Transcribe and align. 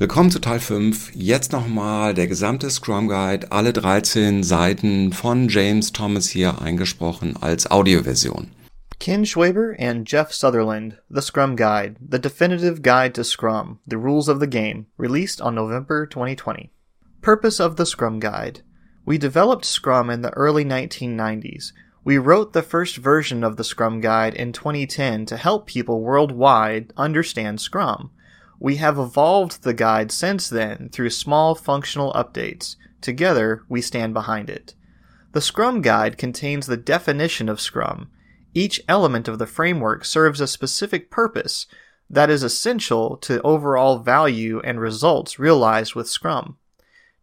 Willkommen 0.00 0.30
zu 0.30 0.38
Teil 0.40 0.60
5. 0.60 1.14
Jetzt 1.14 1.52
nochmal 1.52 2.14
der 2.14 2.26
gesamte 2.26 2.70
Scrum 2.70 3.06
Guide, 3.06 3.52
alle 3.52 3.74
13 3.74 4.42
Seiten 4.42 5.12
von 5.12 5.48
James 5.50 5.92
Thomas 5.92 6.26
hier 6.26 6.62
eingesprochen 6.62 7.36
als 7.38 7.70
Audioversion. 7.70 8.50
Ken 8.98 9.26
Schwaber 9.26 9.74
and 9.78 10.10
Jeff 10.10 10.32
Sutherland, 10.32 10.96
The 11.10 11.20
Scrum 11.20 11.54
Guide, 11.54 11.96
The 12.00 12.18
Definitive 12.18 12.80
Guide 12.80 13.12
to 13.12 13.24
Scrum, 13.24 13.80
The 13.86 13.98
Rules 13.98 14.28
of 14.28 14.40
the 14.40 14.46
Game, 14.46 14.86
released 14.96 15.42
on 15.42 15.54
November 15.54 16.06
2020. 16.06 16.70
Purpose 17.20 17.60
of 17.60 17.76
the 17.76 17.84
Scrum 17.84 18.20
Guide. 18.20 18.62
We 19.04 19.18
developed 19.18 19.66
Scrum 19.66 20.08
in 20.08 20.22
the 20.22 20.32
early 20.32 20.64
1990s. 20.64 21.72
We 22.04 22.16
wrote 22.16 22.54
the 22.54 22.62
first 22.62 22.96
version 22.96 23.44
of 23.44 23.58
the 23.58 23.64
Scrum 23.64 24.00
Guide 24.00 24.32
in 24.32 24.54
2010 24.54 25.26
to 25.26 25.36
help 25.36 25.66
people 25.66 26.00
worldwide 26.00 26.94
understand 26.96 27.60
Scrum. 27.60 28.12
We 28.60 28.76
have 28.76 28.98
evolved 28.98 29.62
the 29.62 29.72
guide 29.72 30.12
since 30.12 30.48
then 30.50 30.90
through 30.92 31.10
small 31.10 31.54
functional 31.54 32.12
updates. 32.12 32.76
Together, 33.00 33.64
we 33.70 33.80
stand 33.80 34.12
behind 34.12 34.50
it. 34.50 34.74
The 35.32 35.40
Scrum 35.40 35.80
Guide 35.80 36.18
contains 36.18 36.66
the 36.66 36.76
definition 36.76 37.48
of 37.48 37.60
Scrum. 37.60 38.10
Each 38.52 38.82
element 38.86 39.28
of 39.28 39.38
the 39.38 39.46
framework 39.46 40.04
serves 40.04 40.42
a 40.42 40.46
specific 40.46 41.10
purpose 41.10 41.66
that 42.10 42.28
is 42.28 42.42
essential 42.42 43.16
to 43.18 43.40
overall 43.40 44.00
value 44.00 44.60
and 44.60 44.78
results 44.78 45.38
realized 45.38 45.94
with 45.94 46.08
Scrum. 46.08 46.58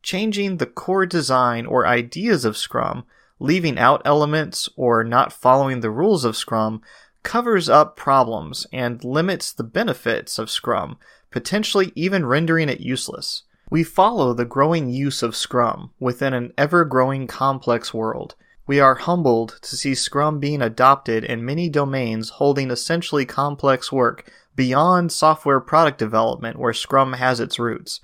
Changing 0.02 0.58
the 0.58 0.66
core 0.66 1.06
design 1.06 1.68
or 1.68 1.86
ideas 1.86 2.46
of 2.46 2.58
Scrum, 2.58 3.06
leaving 3.40 3.78
out 3.78 4.02
elements, 4.06 4.70
or 4.76 5.04
not 5.04 5.34
following 5.34 5.82
the 5.82 5.92
rules 5.92 6.26
of 6.26 6.36
Scrum 6.36 6.82
covers 7.22 7.68
up 7.68 7.98
problems 7.98 8.66
and 8.72 9.04
limits 9.04 9.52
the 9.52 9.64
benefits 9.64 10.40
of 10.40 10.50
Scrum 10.50 10.98
potentially 11.32 11.92
even 11.96 12.26
rendering 12.26 12.70
it 12.70 12.80
useless. 12.80 13.44
We 13.70 13.84
follow 13.84 14.34
the 14.34 14.46
growing 14.46 14.90
use 14.90 15.22
of 15.22 15.36
Scrum 15.36 15.92
within 16.00 16.34
an 16.34 16.54
ever 16.58 16.86
growing 16.86 17.28
complex 17.28 17.94
world. 17.94 18.36
We 18.66 18.80
are 18.80 18.96
humbled 18.96 19.60
to 19.62 19.76
see 19.76 19.96
Scrum 19.96 20.40
being 20.40 20.62
adopted 20.62 21.24
in 21.24 21.46
many 21.46 21.70
domains 21.70 22.30
holding 22.32 22.72
essentially 22.72 23.26
complex 23.26 23.92
work 23.92 24.32
beyond 24.56 25.12
software 25.12 25.60
product 25.60 26.00
development 26.00 26.60
where 26.60 26.74
Scrum 26.74 27.14
has 27.14 27.40
its 27.40 27.60
roots. 27.60 28.02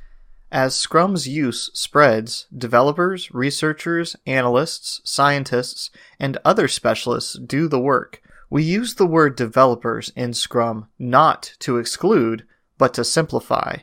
As 0.52 0.76
Scrum's 0.76 1.28
use 1.28 1.72
spreads, 1.73 2.45
developers, 2.55 3.33
researchers, 3.33 4.16
analysts, 4.28 5.02
scientists, 5.03 5.89
and 6.20 6.38
other 6.45 6.67
specialists 6.67 7.39
do 7.39 7.67
the 7.67 7.80
work. 7.80 8.22
We 8.52 8.64
use 8.64 8.94
the 8.94 9.08
word 9.08 9.36
developers 9.36 10.11
in 10.16 10.33
Scrum 10.33 10.88
not 11.00 11.55
to 11.59 11.78
exclude, 11.78 12.45
but 12.84 12.94
to 12.94 13.06
simplify. 13.06 13.78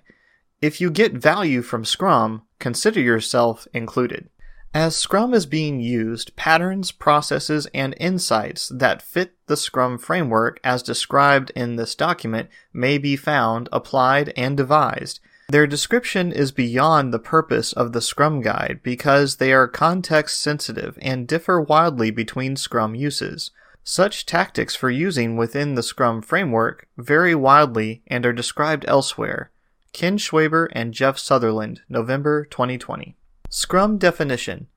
If 0.61 0.79
you 0.79 0.91
get 0.91 1.15
value 1.15 1.63
from 1.63 1.87
Scrum, 1.87 2.43
consider 2.59 3.01
yourself 3.01 3.67
included. 3.73 4.29
As 4.75 4.95
Scrum 4.95 5.33
is 5.33 5.47
being 5.47 5.81
used, 5.81 6.37
patterns, 6.37 6.93
processes, 6.93 7.67
and 7.73 7.95
insights 7.99 8.69
that 8.69 9.01
fit 9.01 9.33
the 9.47 9.57
Scrum 9.57 9.97
framework 9.97 10.61
as 10.63 10.83
described 10.83 11.51
in 11.57 11.77
this 11.77 11.95
document 11.95 12.51
may 12.75 12.99
be 12.99 13.17
found, 13.17 13.71
applied, 13.73 14.35
and 14.37 14.55
devised. 14.55 15.19
Their 15.49 15.67
description 15.67 16.31
is 16.31 16.53
beyond 16.53 17.15
the 17.15 17.19
purpose 17.19 17.73
of 17.73 17.95
the 17.95 18.03
Scrum 18.03 18.43
Guide 18.43 18.81
because 18.83 19.37
they 19.37 19.55
are 19.55 19.67
context 19.67 20.43
sensitive 20.43 20.99
and 21.01 21.27
differ 21.27 21.59
wildly 21.59 22.11
between 22.11 22.55
Scrum 22.55 22.95
uses. 22.95 23.51
Such 23.83 24.27
tactics 24.27 24.77
for 24.77 24.91
using 24.91 25.37
within 25.37 25.75
the 25.75 25.83
Scrum 25.83 26.23
framework 26.23 26.87
vary 26.97 27.35
widely 27.35 28.03
and 28.07 28.25
are 28.27 28.33
described 28.33 28.85
elsewhere. 28.87 29.51
Ken 29.93 30.19
Schwaber 30.19 30.69
and 30.73 30.95
Jeff 30.95 31.19
Sutherland, 31.19 31.83
November 31.89 32.45
2020. 32.45 33.17
Scrum 33.49 33.99
definition. 33.99 34.69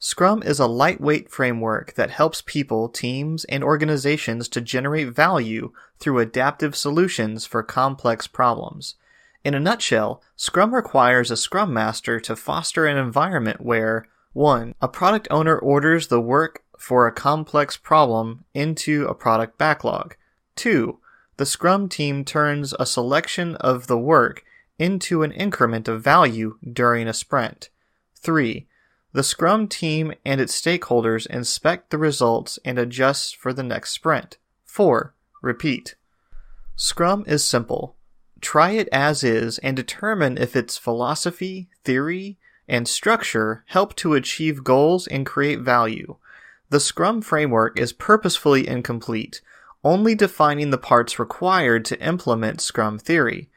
Scrum 0.00 0.42
is 0.42 0.60
a 0.60 0.66
lightweight 0.66 1.30
framework 1.30 1.94
that 1.94 2.10
helps 2.10 2.42
people, 2.44 2.88
teams, 2.88 3.44
and 3.46 3.64
organizations 3.64 4.48
to 4.50 4.60
generate 4.60 5.08
value 5.08 5.72
through 5.98 6.18
adaptive 6.18 6.76
solutions 6.76 7.46
for 7.46 7.62
complex 7.62 8.26
problems. 8.26 8.94
In 9.44 9.54
a 9.54 9.60
nutshell, 9.60 10.22
Scrum 10.36 10.74
requires 10.74 11.30
a 11.30 11.36
Scrum 11.36 11.72
Master 11.72 12.20
to 12.20 12.36
foster 12.36 12.86
an 12.86 12.96
environment 12.96 13.60
where 13.60 14.06
1. 14.34 14.74
A 14.80 14.88
product 14.88 15.26
owner 15.30 15.58
orders 15.58 16.08
the 16.08 16.20
work 16.20 16.62
for 16.78 17.06
a 17.06 17.12
complex 17.12 17.76
problem 17.76 18.44
into 18.54 19.06
a 19.06 19.14
product 19.14 19.58
backlog. 19.58 20.16
2. 20.56 20.98
The 21.36 21.46
Scrum 21.46 21.88
team 21.88 22.24
turns 22.24 22.72
a 22.78 22.86
selection 22.86 23.56
of 23.56 23.86
the 23.86 23.98
work 23.98 24.44
into 24.78 25.22
an 25.22 25.32
increment 25.32 25.88
of 25.88 26.02
value 26.02 26.56
during 26.72 27.06
a 27.06 27.12
sprint. 27.12 27.68
3. 28.16 28.66
The 29.12 29.22
Scrum 29.22 29.68
team 29.68 30.14
and 30.24 30.40
its 30.40 30.60
stakeholders 30.60 31.26
inspect 31.26 31.90
the 31.90 31.98
results 31.98 32.58
and 32.64 32.78
adjust 32.78 33.36
for 33.36 33.52
the 33.52 33.62
next 33.62 33.90
sprint. 33.90 34.38
4. 34.64 35.14
Repeat. 35.42 35.96
Scrum 36.76 37.24
is 37.26 37.44
simple. 37.44 37.96
Try 38.40 38.70
it 38.72 38.88
as 38.92 39.24
is 39.24 39.58
and 39.58 39.76
determine 39.76 40.38
if 40.38 40.54
its 40.54 40.78
philosophy, 40.78 41.68
theory, 41.82 42.38
and 42.68 42.86
structure 42.86 43.64
help 43.66 43.96
to 43.96 44.14
achieve 44.14 44.62
goals 44.62 45.06
and 45.06 45.26
create 45.26 45.60
value. 45.60 46.16
The 46.70 46.80
Scrum 46.80 47.22
framework 47.22 47.78
is 47.80 47.94
purposefully 47.94 48.68
incomplete, 48.68 49.40
only 49.82 50.14
defining 50.14 50.68
the 50.68 50.76
parts 50.76 51.18
required 51.18 51.86
to 51.86 51.98
implement 51.98 52.60
Scrum 52.60 52.98
theory. 52.98 53.48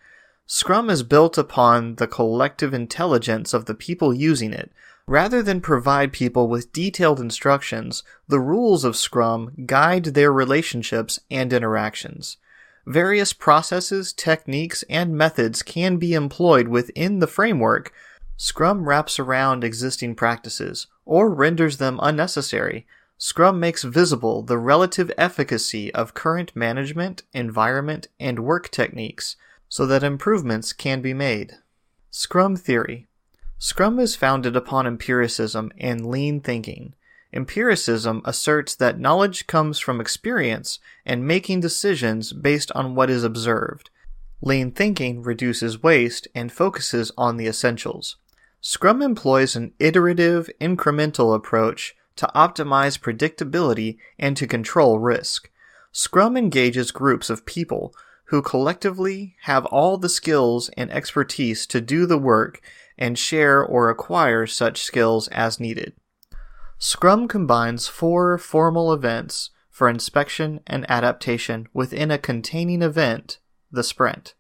Scrum 0.46 0.90
is 0.90 1.04
built 1.04 1.38
upon 1.38 1.96
the 1.96 2.08
collective 2.08 2.74
intelligence 2.74 3.54
of 3.54 3.66
the 3.66 3.76
people 3.76 4.14
using 4.14 4.54
it. 4.54 4.72
Rather 5.08 5.44
than 5.44 5.60
provide 5.60 6.14
people 6.14 6.48
with 6.48 6.72
detailed 6.72 7.20
instructions, 7.20 8.04
the 8.30 8.40
rules 8.40 8.86
of 8.86 8.96
Scrum 8.96 9.52
guide 9.66 10.06
their 10.06 10.32
relationships 10.32 11.20
and 11.30 11.52
interactions. 11.52 12.38
Various 12.86 13.34
processes, 13.34 14.14
techniques, 14.14 14.86
and 14.90 15.18
methods 15.18 15.64
can 15.64 15.98
be 15.98 16.14
employed 16.14 16.70
within 16.70 17.20
the 17.20 17.28
framework. 17.28 17.92
Scrum 18.38 18.88
wraps 18.88 19.20
around 19.20 19.66
existing 19.66 20.16
practices 20.16 20.88
or 21.06 21.30
renders 21.30 21.76
them 21.76 22.00
unnecessary, 22.02 22.88
Scrum 23.24 23.59
makes 23.59 23.84
visible 23.84 24.42
the 24.42 24.58
relative 24.58 25.12
efficacy 25.16 25.94
of 25.94 26.16
current 26.16 26.56
management, 26.56 27.22
environment, 27.34 28.08
and 28.20 28.40
work 28.40 28.72
techniques 28.72 29.36
so 29.70 29.86
that 29.86 30.02
improvements 30.02 30.74
can 30.74 31.04
be 31.04 31.14
made. 31.14 31.58
Scrum 32.09 32.56
Theory 32.56 33.06
Scrum 33.59 34.00
is 34.00 34.16
founded 34.16 34.56
upon 34.56 34.88
empiricism 34.88 35.72
and 35.78 36.04
lean 36.04 36.42
thinking. 36.42 36.96
Empiricism 37.32 38.24
asserts 38.26 38.74
that 38.74 39.00
knowledge 39.00 39.46
comes 39.46 39.78
from 39.78 40.02
experience 40.02 40.80
and 41.06 41.28
making 41.28 41.59
decisions 41.59 42.34
based 42.34 42.72
on 42.72 42.96
what 42.96 43.12
is 43.12 43.24
observed. 43.24 43.92
Lean 44.42 44.72
thinking 44.72 45.22
reduces 45.22 45.84
waste 45.84 46.28
and 46.34 46.52
focuses 46.52 47.12
on 47.20 47.38
the 47.38 47.46
essentials. 47.46 48.16
Scrum 48.62 49.03
employs 49.03 49.56
an 49.56 49.74
iterative, 49.78 50.50
incremental 50.59 51.36
approach 51.36 51.96
to 52.16 52.30
optimize 52.36 53.00
predictability 53.00 53.98
and 54.20 54.36
to 54.38 54.48
control 54.48 55.00
risk. 55.00 55.50
Scrum 55.92 56.38
engages 56.38 56.92
groups 56.92 57.30
of 57.30 57.46
people 57.46 57.94
who 58.26 58.42
collectively 58.42 59.36
have 59.42 59.66
all 59.66 59.98
the 59.98 60.08
skills 60.08 60.70
and 60.78 60.90
expertise 60.92 61.66
to 61.68 61.82
do 61.82 62.06
the 62.06 62.18
work 62.18 62.62
and 62.98 63.20
share 63.20 63.62
or 63.64 63.90
acquire 63.90 64.48
such 64.48 64.82
skills 64.82 65.28
as 65.30 65.60
needed. 65.60 65.94
Scrum 66.78 67.28
combines 67.28 67.88
four 67.88 68.38
formal 68.38 68.94
events 68.94 69.50
for 69.70 69.90
inspection 69.90 70.62
and 70.66 70.90
adaptation 70.90 71.68
within 71.74 72.10
a 72.10 72.18
containing 72.18 72.82
event, 72.82 73.40
the 73.72 73.84
sprint. 73.84 74.34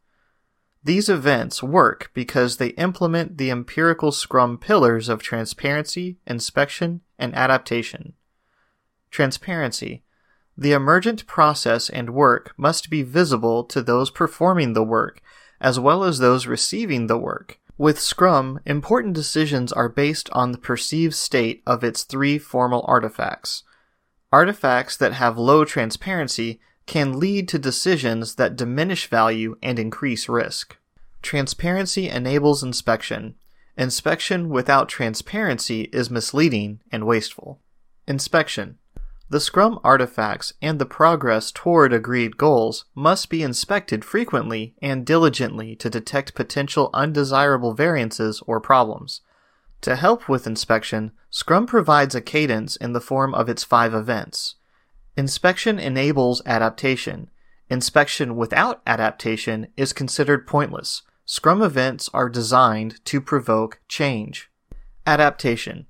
These 0.83 1.09
events 1.09 1.61
work 1.61 2.09
because 2.13 2.57
they 2.57 2.69
implement 2.69 3.37
the 3.37 3.51
empirical 3.51 4.11
Scrum 4.11 4.57
pillars 4.57 5.09
of 5.09 5.21
transparency, 5.21 6.17
inspection, 6.25 7.01
and 7.21 7.33
adaptation. 7.35 8.13
Transparency. 9.11 10.03
The 10.57 10.73
emergent 10.73 11.25
process 11.27 11.89
and 11.89 12.09
work 12.09 12.53
must 12.57 12.89
be 12.89 13.03
visible 13.03 13.63
to 13.65 13.81
those 13.81 14.11
performing 14.11 14.73
the 14.73 14.83
work, 14.83 15.21
as 15.61 15.79
well 15.79 16.03
as 16.03 16.19
those 16.19 16.47
receiving 16.47 17.07
the 17.07 17.17
work. 17.17 17.59
With 17.77 17.99
Scrum, 17.99 18.59
important 18.65 19.15
decisions 19.15 19.71
are 19.71 19.89
based 19.89 20.29
on 20.33 20.51
the 20.51 20.57
perceived 20.57 21.15
state 21.15 21.63
of 21.65 21.83
its 21.83 22.03
three 22.03 22.37
formal 22.37 22.85
artifacts. 22.87 23.63
Artifacts 24.31 24.95
that 24.97 25.13
have 25.13 25.37
low 25.37 25.65
transparency 25.65 26.59
can 26.85 27.19
lead 27.19 27.47
to 27.47 27.59
decisions 27.59 28.35
that 28.35 28.55
diminish 28.55 29.07
value 29.07 29.57
and 29.63 29.79
increase 29.79 30.29
risk. 30.29 30.77
Transparency 31.21 32.09
enables 32.09 32.63
inspection. 32.63 33.35
Inspection 33.77 34.49
without 34.49 34.89
transparency 34.89 35.83
is 35.93 36.09
misleading 36.09 36.81
and 36.91 37.05
wasteful. 37.05 37.61
Inspection. 38.07 38.77
The 39.29 39.39
Scrum 39.39 39.79
artifacts 39.81 40.51
and 40.61 40.77
the 40.77 40.85
progress 40.85 41.53
toward 41.53 41.93
agreed 41.93 42.35
goals 42.35 42.83
must 42.93 43.29
be 43.29 43.43
inspected 43.43 44.03
frequently 44.03 44.75
and 44.81 45.05
diligently 45.05 45.73
to 45.77 45.89
detect 45.89 46.35
potential 46.35 46.89
undesirable 46.93 47.73
variances 47.73 48.43
or 48.45 48.59
problems. 48.59 49.21
To 49.81 49.95
help 49.95 50.27
with 50.27 50.45
inspection, 50.45 51.13
Scrum 51.29 51.65
provides 51.65 52.13
a 52.13 52.19
cadence 52.19 52.75
in 52.75 52.91
the 52.91 52.99
form 52.99 53.33
of 53.33 53.47
its 53.47 53.63
five 53.63 53.93
events. 53.93 54.55
Inspection 55.15 55.79
enables 55.79 56.41
adaptation. 56.45 57.29
Inspection 57.69 58.35
without 58.35 58.81
adaptation 58.85 59.67
is 59.77 59.93
considered 59.93 60.45
pointless. 60.45 61.03
Scrum 61.33 61.61
events 61.61 62.09
are 62.13 62.27
designed 62.27 62.99
to 63.05 63.21
provoke 63.21 63.79
change. 63.87 64.51
Adaptation. 65.07 65.85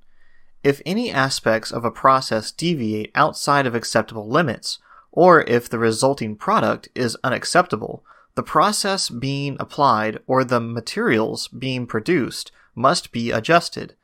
If 0.63 0.83
any 0.85 1.09
aspects 1.09 1.71
of 1.71 1.83
a 1.83 1.89
process 1.89 2.51
deviate 2.51 3.09
outside 3.15 3.65
of 3.65 3.73
acceptable 3.73 4.29
limits, 4.29 4.77
or 5.11 5.41
if 5.41 5.67
the 5.67 5.79
resulting 5.79 6.35
product 6.35 6.89
is 6.93 7.17
unacceptable, 7.23 8.05
the 8.35 8.43
process 8.43 9.09
being 9.09 9.57
applied 9.59 10.19
or 10.27 10.43
the 10.43 10.59
materials 10.59 11.47
being 11.47 11.87
produced 11.87 12.51
must 12.75 13.11
be 13.11 13.31
adjusted. 13.31 13.95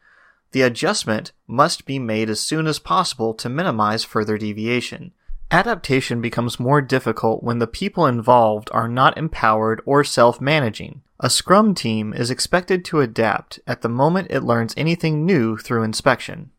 The 0.53 0.63
adjustment 0.63 1.33
must 1.45 1.85
be 1.85 1.99
made 1.99 2.31
as 2.31 2.39
soon 2.39 2.65
as 2.65 2.79
possible 2.79 3.35
to 3.35 3.47
minimize 3.47 4.03
further 4.03 4.39
deviation. 4.39 5.13
Adaptation 5.49 6.19
becomes 6.21 6.59
more 6.59 6.81
difficult 6.81 7.41
when 7.41 7.59
the 7.59 7.67
people 7.67 8.05
involved 8.05 8.69
are 8.73 8.89
not 8.89 9.17
empowered 9.17 9.81
or 9.85 10.03
self 10.03 10.41
managing. 10.41 11.03
A 11.21 11.29
Scrum 11.29 11.73
team 11.73 12.13
is 12.13 12.29
expected 12.29 12.83
to 12.85 12.99
adapt 12.99 13.59
at 13.65 13.81
the 13.81 13.89
moment 13.89 14.27
it 14.29 14.41
learns 14.41 14.73
anything 14.75 15.25
new 15.25 15.57
through 15.57 15.83
inspection. 15.83 16.51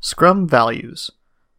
Scrum 0.00 0.48
values. 0.48 1.10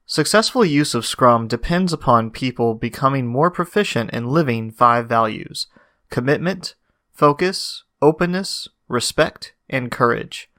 Successful 0.05 0.63
use 0.63 0.95
of 0.95 1.05
Scrum 1.05 1.49
depends 1.49 1.91
upon 1.91 2.31
people 2.31 2.73
becoming 2.73 3.27
more 3.27 3.51
proficient 3.51 4.09
in 4.11 4.29
living 4.29 4.71
five 4.71 5.09
values 5.09 5.67
commitment, 6.09 6.75
focus, 7.11 7.83
openness, 8.01 8.69
respect, 8.87 9.53
and 9.69 9.91
courage. 9.91 10.49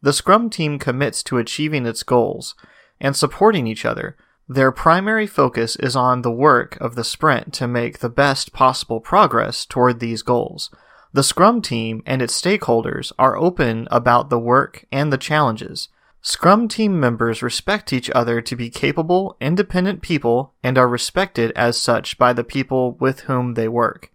The 0.00 0.14
Scrum 0.14 0.48
team 0.48 0.78
commits 0.78 1.22
to 1.24 1.36
achieving 1.36 1.84
its 1.84 2.02
goals 2.02 2.54
and 2.98 3.14
supporting 3.14 3.66
each 3.66 3.84
other. 3.84 4.16
Their 4.48 4.72
primary 4.72 5.26
focus 5.26 5.74
is 5.76 5.96
on 5.96 6.20
the 6.20 6.30
work 6.30 6.76
of 6.80 6.96
the 6.96 7.04
sprint 7.04 7.54
to 7.54 7.66
make 7.66 7.98
the 7.98 8.10
best 8.10 8.52
possible 8.52 9.00
progress 9.00 9.64
toward 9.64 10.00
these 10.00 10.20
goals. 10.20 10.70
The 11.14 11.22
Scrum 11.22 11.62
team 11.62 12.02
and 12.04 12.20
its 12.20 12.38
stakeholders 12.38 13.10
are 13.18 13.38
open 13.38 13.88
about 13.90 14.28
the 14.28 14.38
work 14.38 14.84
and 14.92 15.10
the 15.10 15.16
challenges. 15.16 15.88
Scrum 16.20 16.68
team 16.68 17.00
members 17.00 17.42
respect 17.42 17.92
each 17.92 18.10
other 18.10 18.42
to 18.42 18.56
be 18.56 18.68
capable, 18.68 19.36
independent 19.40 20.02
people 20.02 20.52
and 20.62 20.76
are 20.76 20.88
respected 20.88 21.50
as 21.56 21.80
such 21.80 22.18
by 22.18 22.34
the 22.34 22.44
people 22.44 22.92
with 22.92 23.20
whom 23.20 23.54
they 23.54 23.68
work. 23.68 24.10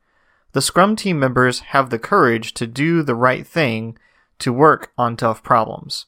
The 0.52 0.62
Scrum 0.62 0.96
team 0.96 1.20
members 1.20 1.60
have 1.60 1.90
the 1.90 2.00
courage 2.00 2.54
to 2.56 2.68
do 2.68 3.02
the 3.02 3.16
right 3.16 3.48
thing 3.48 3.98
to 4.40 4.54
work 4.54 4.92
on 4.96 5.18
tough 5.18 5.42
problems. 5.42 6.06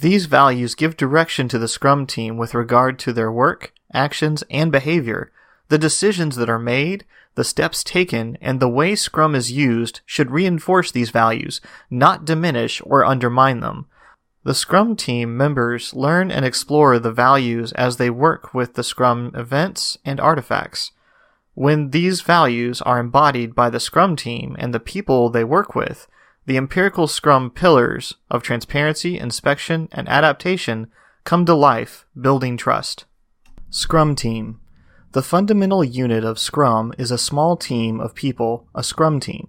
These 0.00 0.26
values 0.26 0.74
give 0.74 0.96
direction 0.96 1.48
to 1.48 1.58
the 1.58 1.68
Scrum 1.68 2.06
team 2.06 2.36
with 2.36 2.54
regard 2.54 2.98
to 3.00 3.12
their 3.14 3.32
work, 3.32 3.72
actions, 3.94 4.44
and 4.50 4.70
behavior. 4.70 5.32
The 5.68 5.78
decisions 5.78 6.36
that 6.36 6.50
are 6.50 6.58
made, 6.58 7.06
the 7.34 7.44
steps 7.44 7.82
taken, 7.82 8.36
and 8.42 8.60
the 8.60 8.68
way 8.68 8.94
Scrum 8.94 9.34
is 9.34 9.52
used 9.52 10.00
should 10.04 10.30
reinforce 10.30 10.90
these 10.90 11.10
values, 11.10 11.62
not 11.90 12.26
diminish 12.26 12.82
or 12.84 13.06
undermine 13.06 13.60
them. 13.60 13.86
The 14.44 14.54
Scrum 14.54 14.96
team 14.96 15.36
members 15.36 15.94
learn 15.94 16.30
and 16.30 16.44
explore 16.44 16.98
the 16.98 17.10
values 17.10 17.72
as 17.72 17.96
they 17.96 18.10
work 18.10 18.52
with 18.52 18.74
the 18.74 18.84
Scrum 18.84 19.32
events 19.34 19.98
and 20.04 20.20
artifacts. 20.20 20.92
When 21.54 21.90
these 21.90 22.20
values 22.20 22.82
are 22.82 23.00
embodied 23.00 23.54
by 23.54 23.70
the 23.70 23.80
Scrum 23.80 24.14
team 24.14 24.56
and 24.58 24.74
the 24.74 24.78
people 24.78 25.30
they 25.30 25.42
work 25.42 25.74
with, 25.74 26.06
the 26.46 26.56
empirical 26.56 27.06
Scrum 27.06 27.50
pillars 27.50 28.14
of 28.30 28.42
transparency, 28.42 29.18
inspection, 29.18 29.88
and 29.92 30.08
adaptation 30.08 30.88
come 31.24 31.44
to 31.44 31.54
life, 31.54 32.06
building 32.18 32.56
trust. 32.56 33.04
Scrum 33.68 34.14
Team 34.14 34.60
the 35.16 35.22
fundamental 35.22 35.82
unit 35.82 36.24
of 36.24 36.38
Scrum 36.38 36.92
is 36.98 37.10
a 37.10 37.16
small 37.16 37.56
team 37.56 38.00
of 38.00 38.14
people, 38.14 38.68
a 38.74 38.82
Scrum 38.82 39.18
team. 39.18 39.48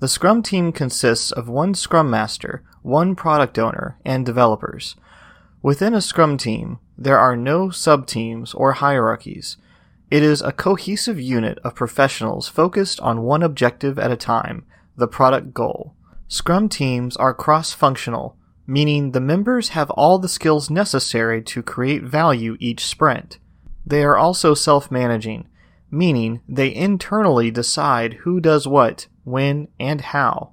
The 0.00 0.08
Scrum 0.08 0.42
team 0.42 0.72
consists 0.72 1.30
of 1.30 1.48
one 1.48 1.74
Scrum 1.74 2.10
Master, 2.10 2.64
one 2.82 3.14
product 3.14 3.60
owner, 3.60 3.96
and 4.04 4.26
developers. 4.26 4.96
Within 5.62 5.94
a 5.94 6.00
Scrum 6.00 6.36
team, 6.36 6.80
there 6.96 7.16
are 7.16 7.36
no 7.36 7.70
sub-teams 7.70 8.54
or 8.54 8.72
hierarchies. 8.72 9.56
It 10.10 10.24
is 10.24 10.42
a 10.42 10.50
cohesive 10.50 11.20
unit 11.20 11.60
of 11.62 11.76
professionals 11.76 12.48
focused 12.48 12.98
on 12.98 13.22
one 13.22 13.44
objective 13.44 14.00
at 14.00 14.10
a 14.10 14.16
time, 14.16 14.64
the 14.96 15.06
product 15.06 15.54
goal. 15.54 15.94
Scrum 16.28 16.68
teams 16.68 17.16
are 17.16 17.32
cross-functional, 17.32 18.36
meaning 18.66 19.12
the 19.12 19.20
members 19.20 19.70
have 19.70 19.90
all 19.92 20.18
the 20.18 20.28
skills 20.28 20.68
necessary 20.68 21.42
to 21.42 21.62
create 21.62 22.02
value 22.02 22.56
each 22.60 22.86
sprint. 22.86 23.38
They 23.86 24.04
are 24.04 24.18
also 24.18 24.52
self 24.52 24.90
managing, 24.90 25.48
meaning 25.90 26.42
they 26.46 26.74
internally 26.74 27.50
decide 27.50 28.12
who 28.24 28.40
does 28.40 28.68
what, 28.68 29.06
when, 29.24 29.68
and 29.80 30.02
how. 30.02 30.52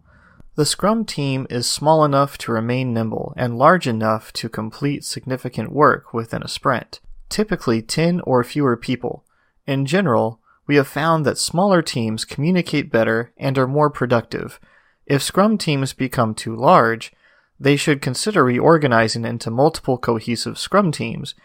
The 0.56 0.66
Scrum 0.66 1.04
team 1.04 1.46
is 1.50 1.70
small 1.70 2.06
enough 2.06 2.38
to 2.40 2.54
remain 2.54 2.94
nimble 2.94 3.34
and 3.36 3.58
large 3.58 3.86
enough 3.86 4.32
to 4.34 4.48
complete 4.48 5.04
significant 5.04 5.74
work 5.74 6.14
within 6.14 6.42
a 6.42 6.48
sprint, 6.48 7.02
typically 7.28 7.82
10 7.82 8.22
or 8.22 8.42
fewer 8.46 8.78
people. 8.78 9.26
In 9.68 9.86
general, 9.86 10.40
we 10.66 10.78
have 10.78 10.88
found 10.88 11.26
that 11.26 11.38
smaller 11.38 11.82
teams 11.82 12.24
communicate 12.24 12.90
better 12.90 13.34
and 13.38 13.58
are 13.58 13.68
more 13.68 13.90
productive. 13.90 14.58
If 15.06 15.22
Scrum 15.22 15.58
teams 15.58 15.94
become 15.94 16.34
too 16.34 16.56
large, 16.56 17.14
they 17.60 17.76
should 17.76 18.02
consider 18.02 18.44
reorganizing 18.44 19.26
into 19.26 19.52
multiple 19.52 19.98
cohesive 19.98 20.58
Scrum 20.58 20.92
teams 20.92 21.36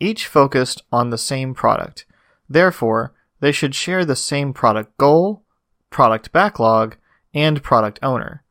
each 0.00 0.26
focused 0.26 0.82
on 0.90 1.10
the 1.10 1.18
same 1.18 1.54
product. 1.54 2.06
Therefore, 2.48 3.12
they 3.40 3.52
should 3.52 3.74
share 3.74 4.04
the 4.04 4.16
same 4.16 4.52
product 4.52 4.96
goal, 4.96 5.44
product 5.90 6.32
backlog, 6.32 6.96
and 7.34 7.62
product 7.62 7.98
owner. 8.02 8.42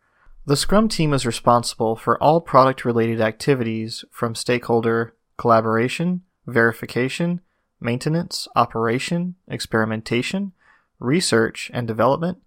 The 0.46 0.56
Scrum 0.56 0.88
team 0.88 1.14
is 1.14 1.26
responsible 1.26 1.96
for 1.96 2.22
all 2.22 2.42
product 2.42 2.86
related 2.86 3.22
activities 3.22 4.06
from 4.12 4.36
stakeholder 4.36 5.16
collaboration, 5.38 6.22
verification, 6.48 7.42
maintenance, 7.80 8.48
operation, 8.56 9.36
experimentation, 9.48 10.54
research 11.00 11.70
and 11.74 11.88
development, 11.88 12.40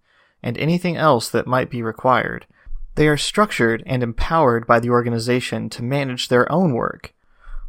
and 0.43 0.57
anything 0.57 0.97
else 0.97 1.29
that 1.29 1.47
might 1.47 1.69
be 1.69 1.81
required. 1.81 2.45
They 2.95 3.07
are 3.07 3.17
structured 3.17 3.81
and 3.85 4.03
empowered 4.03 4.67
by 4.67 4.79
the 4.79 4.89
organization 4.91 5.69
to 5.71 5.83
manage 5.83 6.27
their 6.27 6.51
own 6.51 6.73
work 6.73 7.13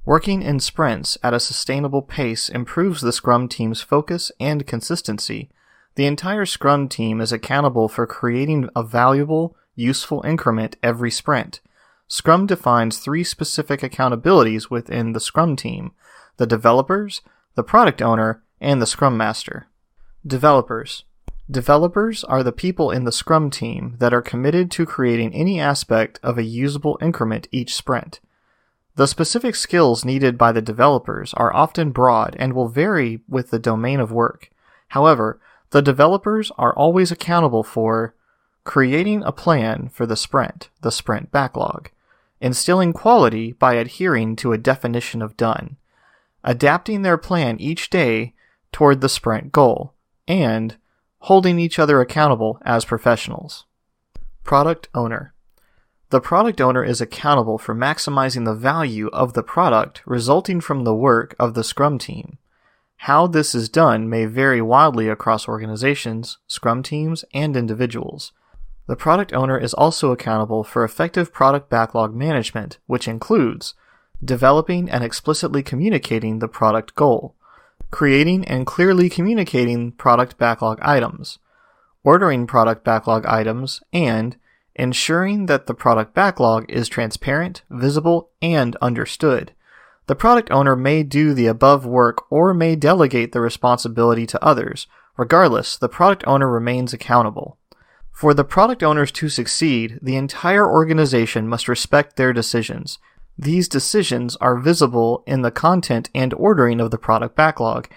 Working 0.06 0.42
in 0.42 0.60
sprints 0.60 1.16
at 1.22 1.32
a 1.32 1.40
sustainable 1.40 2.02
pace 2.02 2.50
improves 2.50 3.00
the 3.00 3.12
Scrum 3.12 3.48
team's 3.48 3.80
focus 3.80 4.30
and 4.38 4.66
consistency. 4.66 5.48
The 5.94 6.04
entire 6.04 6.44
Scrum 6.44 6.90
team 6.90 7.22
is 7.22 7.32
accountable 7.32 7.88
for 7.88 8.06
creating 8.06 8.68
a 8.76 8.82
valuable, 8.82 9.56
useful 9.74 10.22
increment 10.26 10.76
every 10.82 11.10
sprint. 11.10 11.60
Scrum 12.06 12.46
defines 12.46 12.98
three 12.98 13.24
specific 13.24 13.80
accountabilities 13.80 14.68
within 14.68 15.12
the 15.12 15.20
Scrum 15.20 15.56
team 15.56 15.92
the 16.36 16.46
developers, 16.46 17.22
the 17.54 17.62
product 17.62 18.02
owner, 18.02 18.42
and 18.60 18.82
the 18.82 18.86
Scrum 18.86 19.16
Master. 19.16 19.68
Developers. 20.26 21.04
Developers 21.50 22.24
are 22.24 22.42
the 22.42 22.52
people 22.52 22.90
in 22.90 23.04
the 23.04 23.12
Scrum 23.12 23.50
team 23.50 23.96
that 23.98 24.14
are 24.14 24.22
committed 24.22 24.70
to 24.72 24.86
creating 24.86 25.34
any 25.34 25.60
aspect 25.60 26.18
of 26.22 26.38
a 26.38 26.42
usable 26.42 26.98
increment 27.02 27.48
each 27.52 27.74
sprint. 27.74 28.20
The 28.96 29.06
specific 29.06 29.54
skills 29.54 30.06
needed 30.06 30.38
by 30.38 30.52
the 30.52 30.62
developers 30.62 31.34
are 31.34 31.54
often 31.54 31.90
broad 31.90 32.34
and 32.38 32.54
will 32.54 32.68
vary 32.68 33.20
with 33.28 33.50
the 33.50 33.58
domain 33.58 34.00
of 34.00 34.10
work. 34.10 34.50
However, 34.88 35.38
the 35.70 35.82
developers 35.82 36.50
are 36.56 36.74
always 36.74 37.10
accountable 37.10 37.62
for 37.62 38.14
creating 38.62 39.22
a 39.22 39.32
plan 39.32 39.88
for 39.88 40.06
the 40.06 40.16
sprint, 40.16 40.70
the 40.80 40.92
sprint 40.92 41.30
backlog, 41.30 41.90
instilling 42.40 42.94
quality 42.94 43.52
by 43.52 43.74
adhering 43.74 44.36
to 44.36 44.52
a 44.52 44.58
definition 44.58 45.20
of 45.20 45.36
done, 45.36 45.76
adapting 46.42 47.02
their 47.02 47.18
plan 47.18 47.60
each 47.60 47.90
day 47.90 48.32
toward 48.72 49.02
the 49.02 49.08
sprint 49.10 49.52
goal, 49.52 49.92
and 50.26 50.76
holding 51.24 51.58
each 51.58 51.78
other 51.78 52.02
accountable 52.02 52.58
as 52.66 52.84
professionals. 52.84 53.64
Product 54.42 54.90
owner. 54.94 55.32
The 56.10 56.20
product 56.20 56.60
owner 56.60 56.84
is 56.84 57.00
accountable 57.00 57.56
for 57.56 57.74
maximizing 57.74 58.44
the 58.44 58.54
value 58.54 59.08
of 59.08 59.32
the 59.32 59.42
product 59.42 60.02
resulting 60.04 60.60
from 60.60 60.84
the 60.84 60.94
work 60.94 61.34
of 61.38 61.54
the 61.54 61.64
Scrum 61.64 61.98
team. 61.98 62.36
How 62.96 63.26
this 63.26 63.54
is 63.54 63.70
done 63.70 64.10
may 64.10 64.26
vary 64.26 64.60
wildly 64.60 65.08
across 65.08 65.48
organizations, 65.48 66.36
Scrum 66.46 66.82
teams, 66.82 67.24
and 67.32 67.56
individuals. 67.56 68.32
The 68.86 68.94
product 68.94 69.32
owner 69.32 69.58
is 69.58 69.72
also 69.72 70.12
accountable 70.12 70.62
for 70.62 70.84
effective 70.84 71.32
product 71.32 71.70
backlog 71.70 72.14
management, 72.14 72.76
which 72.86 73.08
includes 73.08 73.72
developing 74.22 74.90
and 74.90 75.02
explicitly 75.02 75.62
communicating 75.62 76.40
the 76.40 76.48
product 76.48 76.94
goal, 76.94 77.34
creating 77.94 78.44
and 78.46 78.66
clearly 78.66 79.08
communicating 79.08 79.92
product 79.92 80.36
backlog 80.36 80.76
items, 80.82 81.38
ordering 82.02 82.44
product 82.44 82.82
backlog 82.82 83.24
items, 83.24 83.80
and 83.92 84.36
ensuring 84.74 85.46
that 85.46 85.66
the 85.66 85.74
product 85.74 86.12
backlog 86.12 86.68
is 86.68 86.88
transparent, 86.88 87.62
visible, 87.70 88.30
and 88.42 88.74
understood. 88.82 89.52
The 90.08 90.16
product 90.16 90.50
owner 90.50 90.74
may 90.74 91.04
do 91.04 91.34
the 91.34 91.46
above 91.46 91.86
work 91.86 92.24
or 92.32 92.52
may 92.52 92.74
delegate 92.74 93.30
the 93.30 93.40
responsibility 93.40 94.26
to 94.26 94.44
others. 94.44 94.88
Regardless, 95.16 95.76
the 95.76 95.88
product 95.88 96.24
owner 96.26 96.50
remains 96.50 96.92
accountable. 96.92 97.58
For 98.10 98.34
the 98.34 98.42
product 98.42 98.82
owners 98.82 99.12
to 99.12 99.28
succeed, 99.28 100.00
the 100.02 100.16
entire 100.16 100.68
organization 100.68 101.46
must 101.46 101.68
respect 101.68 102.16
their 102.16 102.32
decisions. 102.32 102.98
These 103.38 103.68
decisions 103.68 104.36
are 104.36 104.56
visible 104.56 105.24
in 105.26 105.42
the 105.42 105.50
content 105.50 106.08
and 106.14 106.32
ordering 106.34 106.80
of 106.80 106.90
the 106.90 106.98
product 106.98 107.34
backlog, 107.34 107.88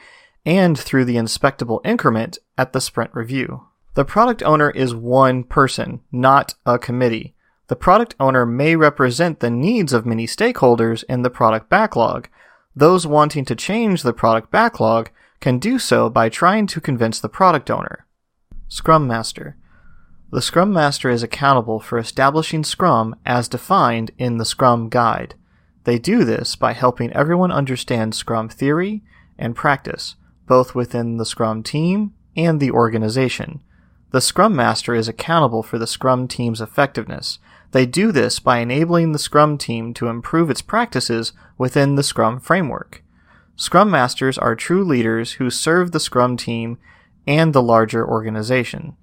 and 0.45 0.77
through 0.77 1.05
the 1.05 1.17
inspectable 1.17 1.81
increment 1.83 2.37
at 2.57 2.73
the 2.73 2.81
sprint 2.81 3.11
review. 3.13 3.67
The 3.93 4.05
product 4.05 4.41
owner 4.43 4.69
is 4.69 4.95
one 4.95 5.43
person, 5.43 6.01
not 6.11 6.55
a 6.65 6.79
committee. 6.79 7.35
The 7.67 7.75
product 7.75 8.15
owner 8.19 8.45
may 8.45 8.75
represent 8.75 9.39
the 9.39 9.49
needs 9.49 9.91
of 9.91 10.05
many 10.05 10.25
stakeholders 10.25 11.03
in 11.09 11.21
the 11.21 11.29
product 11.29 11.69
backlog. 11.69 12.29
Those 12.75 13.05
wanting 13.05 13.43
to 13.45 13.55
change 13.55 14.03
the 14.03 14.13
product 14.13 14.51
backlog 14.51 15.09
can 15.39 15.59
do 15.59 15.77
so 15.77 16.09
by 16.09 16.29
trying 16.29 16.67
to 16.67 16.81
convince 16.81 17.19
the 17.19 17.29
product 17.29 17.69
owner. 17.69 18.05
Scrum 18.67 19.07
Master. 19.07 19.57
The 20.29 20.41
Scrum 20.41 20.73
Master 20.73 21.09
is 21.09 21.23
accountable 21.23 21.79
for 21.79 21.97
establishing 21.97 22.65
Scrum 22.65 23.15
as 23.25 23.47
defined 23.47 24.11
in 24.17 24.37
the 24.37 24.45
Scrum 24.45 24.89
Guide. 24.89 25.35
They 25.85 25.97
do 25.97 26.25
this 26.25 26.57
by 26.57 26.73
helping 26.73 27.13
everyone 27.13 27.49
understand 27.49 28.13
Scrum 28.13 28.49
theory 28.49 29.03
and 29.39 29.55
practice, 29.55 30.15
both 30.45 30.75
within 30.75 31.15
the 31.15 31.25
Scrum 31.25 31.63
team 31.63 32.13
and 32.35 32.59
the 32.59 32.71
organization. 32.71 33.61
The 34.11 34.19
Scrum 34.19 34.53
Master 34.53 34.93
is 34.93 35.07
accountable 35.07 35.63
for 35.63 35.77
the 35.77 35.87
Scrum 35.87 36.27
team's 36.27 36.59
effectiveness. 36.59 37.39
They 37.71 37.85
do 37.85 38.11
this 38.11 38.39
by 38.39 38.57
enabling 38.57 39.13
the 39.13 39.19
Scrum 39.19 39.57
team 39.57 39.93
to 39.93 40.07
improve 40.07 40.49
its 40.49 40.61
practices 40.61 41.31
within 41.57 41.95
the 41.95 42.03
Scrum 42.03 42.41
framework. 42.41 43.01
Scrum 43.55 43.89
Masters 43.89 44.37
are 44.37 44.57
true 44.57 44.83
leaders 44.83 45.33
who 45.33 45.49
serve 45.49 45.93
the 45.93 46.01
Scrum 46.01 46.35
team 46.35 46.79
and 47.25 47.53
the 47.53 47.61
larger 47.61 48.05
organization. 48.05 48.97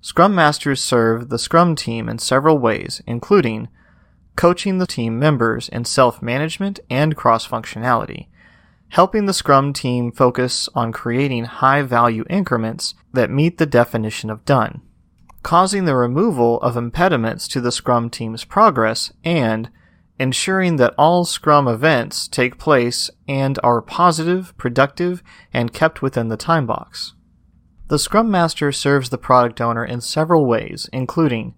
Scrum 0.00 0.34
Masters 0.34 0.80
serve 0.80 1.28
the 1.28 1.38
Scrum 1.38 1.74
team 1.74 2.08
in 2.08 2.18
several 2.18 2.58
ways, 2.58 3.02
including 3.06 3.68
coaching 4.36 4.78
the 4.78 4.86
team 4.86 5.18
members 5.18 5.68
in 5.68 5.84
self 5.84 6.22
management 6.22 6.78
and 6.88 7.16
cross 7.16 7.46
functionality, 7.46 8.28
helping 8.90 9.26
the 9.26 9.32
Scrum 9.32 9.72
team 9.72 10.12
focus 10.12 10.68
on 10.74 10.92
creating 10.92 11.44
high 11.44 11.82
value 11.82 12.24
increments 12.30 12.94
that 13.12 13.30
meet 13.30 13.58
the 13.58 13.66
definition 13.66 14.30
of 14.30 14.44
done, 14.44 14.82
causing 15.42 15.84
the 15.84 15.96
removal 15.96 16.60
of 16.60 16.76
impediments 16.76 17.48
to 17.48 17.60
the 17.60 17.72
Scrum 17.72 18.08
team's 18.08 18.44
progress, 18.44 19.12
and 19.24 19.68
ensuring 20.20 20.76
that 20.76 20.94
all 20.96 21.24
Scrum 21.24 21.66
events 21.66 22.28
take 22.28 22.56
place 22.56 23.10
and 23.26 23.58
are 23.64 23.82
positive, 23.82 24.56
productive, 24.56 25.24
and 25.52 25.72
kept 25.72 26.02
within 26.02 26.28
the 26.28 26.36
time 26.36 26.66
box. 26.66 27.14
The 27.88 27.98
Scrum 27.98 28.30
Master 28.30 28.70
serves 28.70 29.08
the 29.08 29.16
product 29.16 29.62
owner 29.62 29.82
in 29.82 30.02
several 30.02 30.44
ways, 30.44 30.90
including 30.92 31.54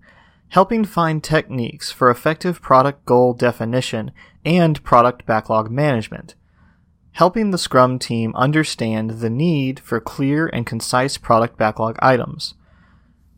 helping 0.51 0.85
find 0.85 1.25
techniques 1.25 1.91
for 1.91 2.09
effective 2.09 2.63
product 2.63 3.05
goal 3.05 3.35
definition 3.35 4.13
and 4.45 4.83
product 4.85 5.27
backlog 5.27 5.73
management, 5.73 6.37
helping 7.13 7.51
the 7.51 7.59
Scrum 7.59 7.99
team 7.99 8.33
understand 8.37 9.11
the 9.19 9.31
need 9.31 9.81
for 9.81 10.01
clear 10.01 10.47
and 10.47 10.65
concise 10.65 11.19
product 11.19 11.59
backlog 11.59 11.97
items, 11.99 12.55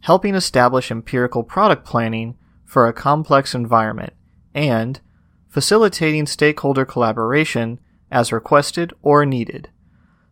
helping 0.00 0.34
establish 0.34 0.90
empirical 0.90 1.42
product 1.42 1.86
planning 1.86 2.36
for 2.66 2.86
a 2.86 2.92
complex 2.92 3.54
environment, 3.54 4.12
and 4.54 5.00
facilitating 5.48 6.26
stakeholder 6.26 6.84
collaboration 6.84 7.80
as 8.10 8.32
requested 8.32 8.92
or 9.00 9.24
needed. 9.24 9.70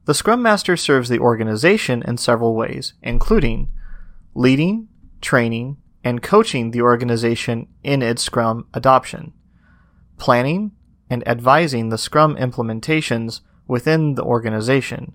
The 0.07 0.15
Scrum 0.15 0.43
Master 0.43 0.77
serves 0.77 1.09
the 1.09 1.19
organization 1.19 2.03
in 2.03 2.17
several 2.17 2.55
ways, 2.55 2.95
including 3.03 3.69
leading, 4.35 4.89
training, 5.21 5.77
and 6.03 6.23
coaching 6.23 6.71
the 6.71 6.83
organization 6.83 7.69
in 7.83 8.03
its 8.03 8.23
Scrum 8.23 8.67
adoption, 8.73 9.33
planning, 10.17 10.73
and 11.11 11.27
advising 11.29 11.89
the 11.89 11.99
Scrum 11.99 12.37
implementations 12.37 13.41
within 13.67 14.15
the 14.15 14.23
organization, 14.23 15.15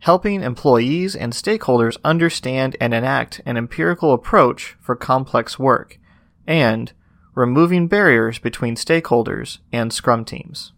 helping 0.00 0.42
employees 0.42 1.16
and 1.16 1.32
stakeholders 1.32 1.96
understand 2.04 2.76
and 2.80 2.94
enact 2.94 3.40
an 3.44 3.56
empirical 3.56 4.12
approach 4.12 4.76
for 4.80 4.94
complex 4.94 5.58
work, 5.58 5.98
and 6.46 6.92
removing 7.34 7.88
barriers 7.88 8.38
between 8.38 8.76
stakeholders 8.76 9.58
and 9.72 9.92
Scrum 9.92 10.24
teams. 10.24 10.72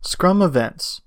Scrum 0.00 0.40
events. 0.42 1.00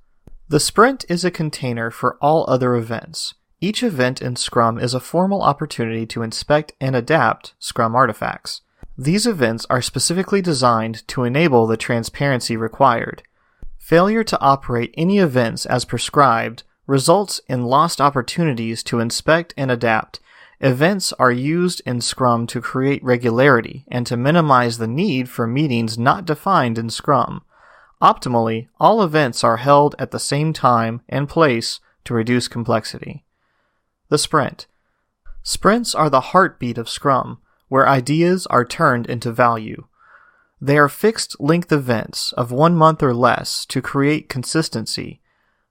The 0.50 0.62
sprint 0.62 1.04
is 1.10 1.26
a 1.26 1.32
container 1.32 1.92
for 1.92 2.18
all 2.22 2.46
other 2.48 2.74
events. 2.76 3.34
Each 3.60 3.84
event 3.84 4.22
in 4.22 4.38
Scrum 4.38 4.80
is 4.80 4.94
a 4.94 5.02
formal 5.02 5.42
opportunity 5.42 6.06
to 6.06 6.22
inspect 6.22 6.72
and 6.80 6.96
adapt 6.96 7.54
Scrum 7.60 7.94
artifacts. 7.98 8.62
These 8.98 9.28
events 9.28 9.66
are 9.70 9.82
specifically 9.82 10.42
designed 10.42 11.06
to 11.10 11.26
enable 11.26 11.68
the 11.68 11.76
transparency 11.76 12.56
required. 12.56 13.24
Failure 13.78 14.24
to 14.24 14.40
operate 14.40 14.96
any 14.96 15.18
events 15.18 15.66
as 15.66 15.84
prescribed 15.84 16.64
results 16.86 17.42
in 17.50 17.66
lost 17.66 18.00
opportunities 18.00 18.84
to 18.84 19.02
inspect 19.02 19.54
and 19.58 19.70
adapt. 19.70 20.22
Events 20.62 21.12
are 21.20 21.32
used 21.32 21.82
in 21.86 22.00
Scrum 22.00 22.48
to 22.48 22.62
create 22.62 23.04
regularity 23.04 23.84
and 23.90 24.08
to 24.08 24.16
minimize 24.16 24.78
the 24.78 24.88
need 24.88 25.28
for 25.28 25.46
meetings 25.46 25.98
not 25.98 26.24
defined 26.24 26.78
in 26.78 26.90
Scrum. 26.90 27.44
Optimally, 28.02 28.68
all 28.80 29.02
events 29.02 29.44
are 29.44 29.58
held 29.58 29.96
at 29.98 30.12
the 30.12 30.20
same 30.20 30.54
time 30.54 31.02
and 31.10 31.28
place 31.28 31.80
to 32.06 32.14
reduce 32.14 32.48
complexity. 32.48 33.26
The 34.10 34.18
Sprint. 34.18 34.68
Sprints 35.44 35.96
are 35.96 36.10
the 36.10 36.22
heartbeat 36.32 36.78
of 36.78 36.90
Scrum 36.90 37.40
where 37.70 37.88
ideas 37.88 38.46
are 38.48 38.66
turned 38.66 39.08
into 39.08 39.32
value. 39.32 39.86
They 40.60 40.78
are 40.78 40.90
fixed 40.90 41.40
length 41.40 41.72
events 41.72 42.32
of 42.34 42.52
one 42.52 42.76
month 42.76 43.04
or 43.04 43.14
less 43.14 43.66
to 43.68 43.82
create 43.82 44.30
consistency. 44.30 45.22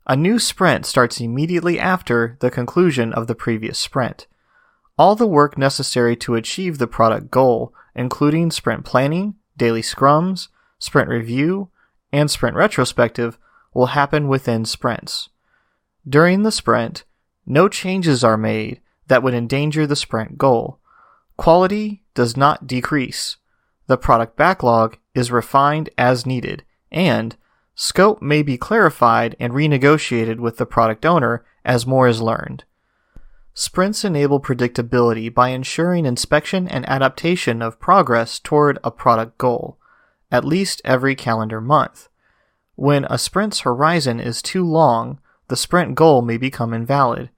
A 0.06 0.14
new 0.14 0.38
sprint 0.38 0.87
starts 0.87 1.21
immediately 1.21 1.80
after 1.80 2.37
the 2.40 2.50
conclusion 2.50 3.12
of 3.12 3.26
the 3.26 3.35
previous 3.35 3.78
sprint. 3.78 4.26
All 4.97 5.16
the 5.16 5.26
work 5.26 5.59
necessary 5.59 6.14
to 6.16 6.37
achieve 6.37 6.78
the 6.78 6.87
product 6.87 7.30
goal, 7.30 7.75
including 7.95 8.50
sprint 8.50 8.85
planning, 8.85 9.35
daily 9.56 9.83
scrums, 9.83 10.49
sprint 10.78 11.09
review, 11.09 11.71
and 12.16 12.30
sprint 12.30 12.56
retrospective, 12.56 13.38
will 13.75 13.87
happen 13.87 14.26
within 14.26 14.64
sprints. 14.64 15.28
During 16.08 16.42
the 16.42 16.50
sprint, 16.50 17.04
no 17.44 17.68
changes 17.68 18.25
are 18.25 18.38
made 18.38 18.80
that 19.08 19.23
would 19.23 19.35
endanger 19.35 19.87
the 19.87 19.94
sprint 19.94 20.38
goal. 20.38 20.80
Quality 21.37 22.02
does 22.14 22.37
not 22.37 22.66
decrease. 22.66 23.37
The 23.87 23.99
product 23.99 24.37
backlog 24.37 24.96
is 25.14 25.30
refined 25.30 25.90
as 25.99 26.25
needed, 26.25 26.64
and 26.90 27.37
scope 27.75 28.23
may 28.23 28.42
be 28.42 28.56
clarified 28.56 29.37
and 29.38 29.52
renegotiated 29.52 30.38
with 30.38 30.56
the 30.56 30.66
product 30.66 31.04
owner 31.04 31.44
as 31.64 31.87
more 31.87 32.08
is 32.08 32.23
learned. 32.23 32.64
Sprints 33.52 34.04
enable 34.04 34.40
predictability 34.40 35.32
by 35.32 35.50
ensuring 35.50 36.06
inspection 36.06 36.66
and 36.66 36.88
adaptation 36.88 37.61
of 37.61 37.78
progress 37.78 38.38
toward 38.38 38.78
a 38.82 38.90
product 38.90 39.37
goal, 39.38 39.78
at 40.30 40.45
least 40.45 40.83
every 40.85 41.14
calendar 41.14 41.61
month. 41.61 42.09
When 42.75 43.06
a 43.09 43.18
sprint's 43.18 43.61
horizon 43.61 44.21
is 44.21 44.42
too 44.42 44.64
long, 44.64 45.21
the 45.49 45.56
sprint 45.56 45.95
goal 45.95 46.23
may 46.23 46.37
become 46.37 46.75
invalid. 46.75 47.30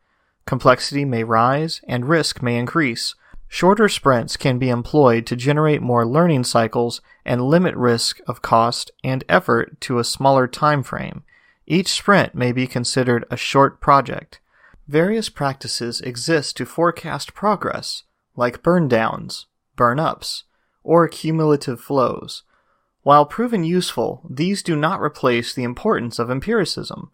Complexity 0.46 1.04
may 1.04 1.24
rise 1.24 1.80
and 1.86 2.08
risk 2.08 2.42
may 2.42 2.58
increase, 2.58 3.14
Shorter 3.50 3.88
sprints 3.88 4.36
can 4.36 4.58
be 4.58 4.68
employed 4.68 5.24
to 5.26 5.36
generate 5.36 5.80
more 5.80 6.06
learning 6.06 6.44
cycles 6.44 7.00
and 7.24 7.48
limit 7.48 7.74
risk 7.74 8.20
of 8.26 8.42
cost 8.42 8.90
and 9.02 9.24
effort 9.26 9.80
to 9.82 9.98
a 9.98 10.04
smaller 10.04 10.46
time 10.46 10.82
frame. 10.82 11.24
Each 11.66 11.88
sprint 11.88 12.34
may 12.34 12.52
be 12.52 12.66
considered 12.66 13.24
a 13.30 13.38
short 13.38 13.80
project. 13.80 14.40
Various 14.86 15.30
practices 15.30 16.00
exist 16.02 16.58
to 16.58 16.66
forecast 16.66 17.34
progress, 17.34 18.04
like 18.36 18.62
burn 18.62 18.86
downs, 18.86 19.46
burn 19.76 19.98
ups, 19.98 20.44
or 20.84 21.08
cumulative 21.08 21.80
flows. 21.80 22.42
While 23.08 23.24
proven 23.24 23.64
useful, 23.64 24.20
these 24.28 24.62
do 24.62 24.76
not 24.76 25.00
replace 25.00 25.54
the 25.54 25.62
importance 25.62 26.18
of 26.18 26.30
empiricism. 26.30 27.10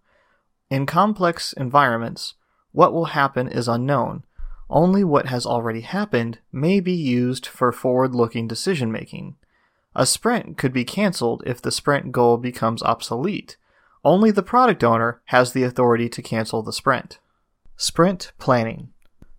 In 0.68 0.86
complex 0.86 1.52
environments, 1.52 2.34
what 2.72 2.92
will 2.92 3.14
happen 3.14 3.46
is 3.46 3.68
unknown 3.68 4.24
only 4.68 5.04
what 5.04 5.26
has 5.26 5.46
already 5.46 5.82
happened 5.82 6.40
may 6.50 6.80
be 6.80 6.90
used 6.92 7.46
for 7.46 7.70
forward 7.70 8.12
looking 8.12 8.48
decision 8.48 8.90
making. 8.90 9.36
A 9.94 10.04
sprint 10.04 10.58
could 10.58 10.72
be 10.72 10.84
canceled 10.84 11.44
if 11.46 11.62
the 11.62 11.70
sprint 11.70 12.10
goal 12.10 12.38
becomes 12.38 12.82
obsolete. 12.82 13.56
Only 14.04 14.32
the 14.32 14.42
product 14.42 14.82
owner 14.82 15.20
has 15.26 15.52
the 15.52 15.62
authority 15.62 16.08
to 16.08 16.22
cancel 16.22 16.60
the 16.64 16.72
sprint. 16.72 17.20
Sprint 17.76 18.32
planning. 18.38 18.88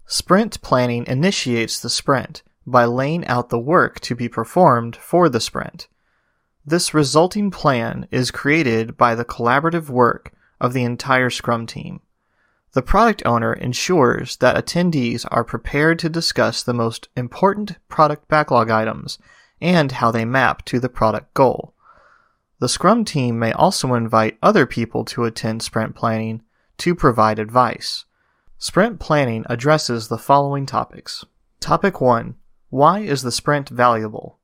Sprint 0.05 0.61
planning 0.61 1.03
initiates 1.05 1.81
the 1.81 1.89
sprint 1.89 2.43
by 2.65 2.85
laying 2.85 3.27
out 3.27 3.49
the 3.49 3.59
work 3.59 3.99
to 3.99 4.15
be 4.15 4.29
performed 4.29 4.95
for 4.95 5.27
the 5.27 5.41
sprint. 5.41 5.89
This 6.67 6.95
resulting 6.95 7.51
plan 7.51 8.07
is 8.09 8.31
created 8.31 8.97
by 8.97 9.13
the 9.13 9.23
collaborative 9.23 9.87
work 9.87 10.33
of 10.59 10.73
the 10.73 10.83
entire 10.83 11.29
Scrum 11.29 11.67
team. 11.67 12.01
The 12.73 12.81
product 12.81 13.21
owner 13.23 13.53
ensures 13.53 14.37
that 14.37 14.55
attendees 14.55 15.27
are 15.29 15.43
prepared 15.43 15.99
to 15.99 16.09
discuss 16.09 16.63
the 16.63 16.73
most 16.73 17.07
important 17.15 17.77
product 17.87 18.27
backlog 18.27 18.71
items 18.71 19.19
and 19.61 19.91
how 19.91 20.09
they 20.09 20.25
map 20.25 20.65
to 20.65 20.79
the 20.79 20.89
product 20.89 21.35
goal. 21.35 21.75
The 22.59 22.67
Scrum 22.67 23.05
team 23.05 23.37
may 23.37 23.51
also 23.51 23.93
invite 23.93 24.39
other 24.41 24.65
people 24.65 25.05
to 25.05 25.25
attend 25.25 25.61
sprint 25.61 25.95
planning 25.95 26.41
to 26.77 26.95
provide 26.95 27.37
advice. 27.37 28.05
Sprint 28.57 28.99
planning 28.99 29.45
addresses 29.51 30.07
the 30.07 30.17
following 30.17 30.65
topics. 30.65 31.25
Topic 31.59 32.01
1 32.01 32.33
Why 32.69 33.01
is 33.01 33.21
the 33.21 33.31
sprint 33.31 33.69
valuable? 33.69 34.39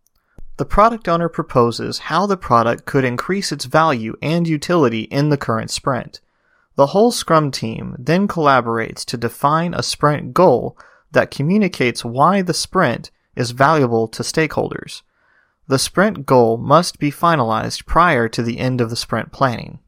The 0.62 0.66
product 0.66 1.08
owner 1.08 1.28
proposes 1.28 1.98
how 1.98 2.28
the 2.28 2.38
product 2.38 2.86
could 2.86 3.04
increase 3.04 3.52
its 3.52 3.66
value 3.66 4.16
and 4.22 4.48
utility 4.48 5.06
in 5.06 5.30
the 5.30 5.36
current 5.36 5.72
sprint. 5.72 6.22
The 6.76 6.94
whole 6.94 7.10
Scrum 7.10 7.50
team 7.50 7.96
then 7.98 8.28
collaborates 8.28 9.04
to 9.06 9.18
define 9.18 9.74
a 9.74 9.82
sprint 9.82 10.36
goal 10.36 10.78
that 11.14 11.32
communicates 11.32 12.06
why 12.06 12.44
the 12.44 12.54
sprint 12.54 13.10
is 13.36 13.58
valuable 13.58 14.08
to 14.10 14.22
stakeholders. 14.22 15.02
The 15.66 15.80
sprint 15.80 16.28
goal 16.28 16.58
must 16.58 17.00
be 17.00 17.10
finalized 17.10 17.88
prior 17.88 18.30
to 18.30 18.44
the 18.44 18.60
end 18.60 18.82
of 18.82 18.92
the 18.92 18.96
sprint 18.96 19.32
planning. 19.32 19.80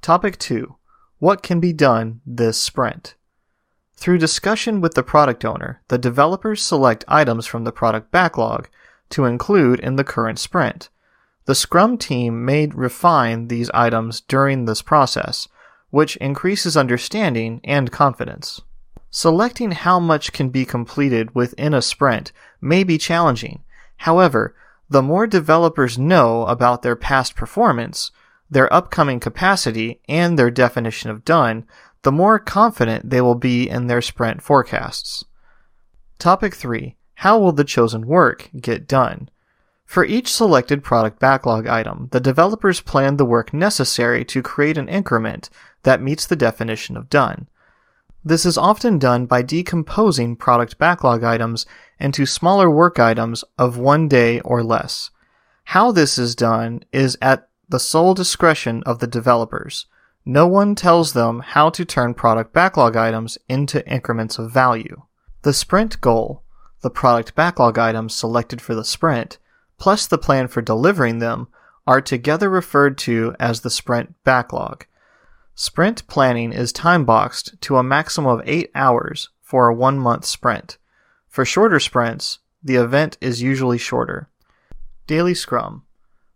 Topic 0.00 0.38
2 0.38 0.76
What 1.18 1.42
can 1.42 1.58
be 1.58 1.72
done 1.72 2.20
this 2.24 2.56
sprint? 2.56 3.16
Through 3.96 4.18
discussion 4.18 4.80
with 4.80 4.94
the 4.94 5.02
product 5.02 5.44
owner, 5.44 5.82
the 5.88 5.98
developers 5.98 6.62
select 6.62 7.04
items 7.08 7.46
from 7.46 7.64
the 7.64 7.72
product 7.72 8.12
backlog 8.12 8.68
to 9.10 9.24
include 9.24 9.80
in 9.80 9.96
the 9.96 10.04
current 10.04 10.38
sprint. 10.38 10.88
The 11.44 11.54
Scrum 11.54 11.98
team 11.98 12.44
may 12.44 12.66
refine 12.66 13.48
these 13.48 13.70
items 13.70 14.20
during 14.22 14.64
this 14.64 14.82
process, 14.82 15.48
which 15.90 16.16
increases 16.16 16.76
understanding 16.76 17.60
and 17.64 17.90
confidence. 17.90 18.60
Selecting 19.10 19.72
how 19.72 19.98
much 19.98 20.32
can 20.32 20.50
be 20.50 20.64
completed 20.64 21.34
within 21.34 21.74
a 21.74 21.82
sprint 21.82 22.30
may 22.60 22.84
be 22.84 22.96
challenging. 22.96 23.64
However, 23.98 24.54
the 24.88 25.02
more 25.02 25.26
developers 25.26 25.98
know 25.98 26.46
about 26.46 26.82
their 26.82 26.96
past 26.96 27.34
performance, 27.34 28.12
their 28.48 28.72
upcoming 28.72 29.20
capacity, 29.20 30.00
and 30.08 30.38
their 30.38 30.50
definition 30.50 31.10
of 31.10 31.24
done, 31.24 31.66
the 32.02 32.12
more 32.12 32.38
confident 32.38 33.10
they 33.10 33.20
will 33.20 33.34
be 33.34 33.68
in 33.68 33.86
their 33.86 34.02
sprint 34.02 34.42
forecasts. 34.42 35.24
Topic 36.18 36.54
3 36.54 36.96
how 37.20 37.38
will 37.38 37.52
the 37.52 37.64
chosen 37.64 38.06
work 38.06 38.48
get 38.58 38.88
done? 38.88 39.28
For 39.84 40.06
each 40.06 40.32
selected 40.32 40.82
product 40.82 41.18
backlog 41.18 41.66
item, 41.66 42.08
the 42.12 42.18
developers 42.20 42.80
plan 42.80 43.18
the 43.18 43.26
work 43.26 43.52
necessary 43.52 44.24
to 44.24 44.40
create 44.42 44.78
an 44.78 44.88
increment 44.88 45.50
that 45.82 46.00
meets 46.00 46.24
the 46.24 46.34
definition 46.34 46.96
of 46.96 47.10
done. 47.10 47.46
This 48.24 48.46
is 48.46 48.56
often 48.56 48.98
done 48.98 49.26
by 49.26 49.42
decomposing 49.42 50.36
product 50.36 50.78
backlog 50.78 51.22
items 51.22 51.66
into 51.98 52.24
smaller 52.24 52.70
work 52.70 52.98
items 52.98 53.44
of 53.58 53.76
one 53.76 54.08
day 54.08 54.40
or 54.40 54.62
less. 54.62 55.10
How 55.64 55.92
this 55.92 56.16
is 56.16 56.34
done 56.34 56.84
is 56.90 57.18
at 57.20 57.50
the 57.68 57.78
sole 57.78 58.14
discretion 58.14 58.82
of 58.86 58.98
the 58.98 59.06
developers. 59.06 59.84
No 60.24 60.46
one 60.46 60.74
tells 60.74 61.12
them 61.12 61.40
how 61.40 61.68
to 61.68 61.84
turn 61.84 62.14
product 62.14 62.54
backlog 62.54 62.96
items 62.96 63.36
into 63.46 63.86
increments 63.86 64.38
of 64.38 64.50
value. 64.50 65.02
The 65.42 65.52
sprint 65.52 66.00
goal 66.00 66.44
the 66.82 66.90
product 66.90 67.34
backlog 67.34 67.78
items 67.78 68.14
selected 68.14 68.60
for 68.60 68.74
the 68.74 68.84
sprint, 68.84 69.38
plus 69.78 70.06
the 70.06 70.18
plan 70.18 70.48
for 70.48 70.62
delivering 70.62 71.18
them, 71.18 71.48
are 71.86 72.00
together 72.00 72.48
referred 72.48 72.96
to 72.98 73.34
as 73.40 73.60
the 73.60 73.70
sprint 73.70 74.14
backlog. 74.24 74.86
Sprint 75.54 76.06
planning 76.06 76.52
is 76.52 76.72
time 76.72 77.04
boxed 77.04 77.60
to 77.60 77.76
a 77.76 77.82
maximum 77.82 78.30
of 78.30 78.48
8 78.48 78.70
hours 78.74 79.28
for 79.42 79.68
a 79.68 79.74
1 79.74 79.98
month 79.98 80.24
sprint. 80.24 80.78
For 81.28 81.44
shorter 81.44 81.80
sprints, 81.80 82.38
the 82.62 82.76
event 82.76 83.18
is 83.20 83.42
usually 83.42 83.78
shorter. 83.78 84.28
Daily 85.06 85.34
Scrum. 85.34 85.84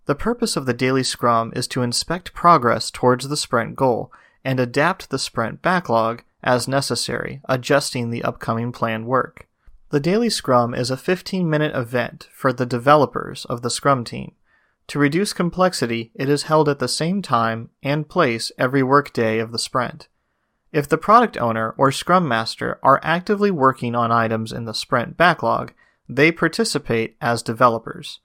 The 0.07 0.14
purpose 0.14 0.57
of 0.57 0.66
the 0.66 0.74
daily 0.74 1.02
scrum 1.02 1.52
is 1.57 1.66
to 1.68 1.80
inspect 1.80 2.35
progress 2.35 2.90
towards 2.90 3.28
the 3.28 3.37
sprint 3.37 3.76
goal 3.76 4.12
and 4.44 4.61
adapt 4.61 5.09
the 5.09 5.18
sprint 5.18 5.62
backlog 5.62 6.22
as 6.42 6.68
necessary, 6.68 7.40
adjusting 7.48 8.11
the 8.11 8.22
upcoming 8.22 8.70
planned 8.70 9.07
work. 9.07 9.48
The 9.94 10.00
Daily 10.00 10.28
Scrum 10.28 10.74
is 10.74 10.90
a 10.90 10.96
15 10.96 11.48
minute 11.48 11.72
event 11.72 12.28
for 12.33 12.52
the 12.52 12.66
developers 12.66 13.44
of 13.44 13.62
the 13.62 13.70
Scrum 13.70 14.02
team. 14.02 14.33
To 14.88 14.98
reduce 14.98 15.33
complexity, 15.33 16.11
it 16.16 16.28
is 16.28 16.50
held 16.50 16.68
at 16.68 16.80
the 16.80 16.88
same 16.88 17.22
time 17.22 17.70
and 17.80 18.09
place 18.09 18.50
every 18.59 18.83
workday 18.83 19.38
of 19.38 19.52
the 19.52 19.59
sprint. 19.61 20.09
If 20.72 20.88
the 20.88 20.98
product 20.98 21.37
owner 21.37 21.76
or 21.78 21.92
Scrum 21.92 22.26
Master 22.26 22.80
are 22.83 22.98
actively 23.04 23.52
working 23.52 23.94
on 23.94 24.11
items 24.11 24.50
in 24.50 24.64
the 24.64 24.74
sprint 24.74 25.16
backlog, 25.16 25.72
they 26.09 26.33
participate 26.33 27.16
as 27.20 27.40
developers. 27.40 28.18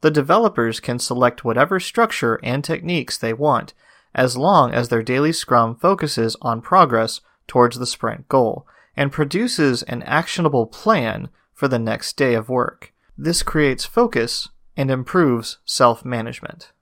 The 0.00 0.10
developers 0.10 0.80
can 0.80 0.98
select 0.98 1.44
whatever 1.44 1.78
structure 1.78 2.40
and 2.42 2.64
techniques 2.64 3.16
they 3.16 3.32
want, 3.32 3.74
as 4.12 4.36
long 4.36 4.72
as 4.72 4.88
their 4.88 5.04
daily 5.04 5.32
scrum 5.32 5.76
focuses 5.76 6.36
on 6.42 6.60
progress 6.62 7.20
towards 7.46 7.78
the 7.78 7.86
sprint 7.86 8.28
goal 8.28 8.66
and 8.96 9.12
produces 9.12 9.82
an 9.84 10.02
actionable 10.04 10.66
plan 10.66 11.28
for 11.52 11.68
the 11.68 11.78
next 11.78 12.16
day 12.16 12.34
of 12.34 12.48
work. 12.48 12.92
This 13.16 13.42
creates 13.42 13.84
focus 13.84 14.48
and 14.76 14.90
improves 14.90 15.58
self 15.64 16.04
management. 16.04 16.72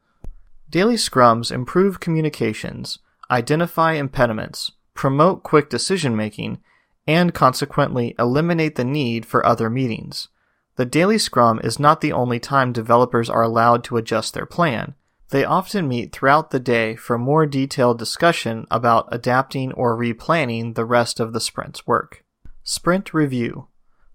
Daily 0.69 0.97
scrums 0.97 1.53
improve 1.53 2.01
communications, 2.01 2.99
identify 3.31 3.93
impediments, 3.93 4.73
promote 4.95 5.43
quick 5.43 5.69
decision 5.69 6.17
making, 6.17 6.59
and 7.07 7.35
consequently 7.35 8.15
eliminate 8.19 8.77
the 8.77 8.85
need 8.85 9.27
for 9.27 9.45
other 9.45 9.69
meetings. 9.69 10.29
The 10.77 10.85
daily 10.85 11.19
scrum 11.19 11.61
is 11.63 11.79
not 11.79 12.01
the 12.01 12.13
only 12.13 12.41
time 12.41 12.73
developers 12.73 13.31
are 13.31 13.43
allowed 13.43 13.85
to 13.85 13.97
adjust 13.97 14.35
their 14.35 14.47
plan. 14.47 14.95
They 15.35 15.45
often 15.45 15.89
meet 15.89 16.13
throughout 16.13 16.53
the 16.53 16.61
day 16.61 16.95
for 16.95 17.19
more 17.19 17.45
detailed 17.45 17.99
discussion 17.99 18.69
about 18.71 19.09
adapting 19.11 19.73
or 19.73 19.99
replanning 19.99 20.77
the 20.77 20.85
rest 20.85 21.19
of 21.19 21.33
the 21.33 21.41
sprint's 21.41 21.89
work. 21.89 22.23
Sprint 22.63 23.13
Review 23.13 23.67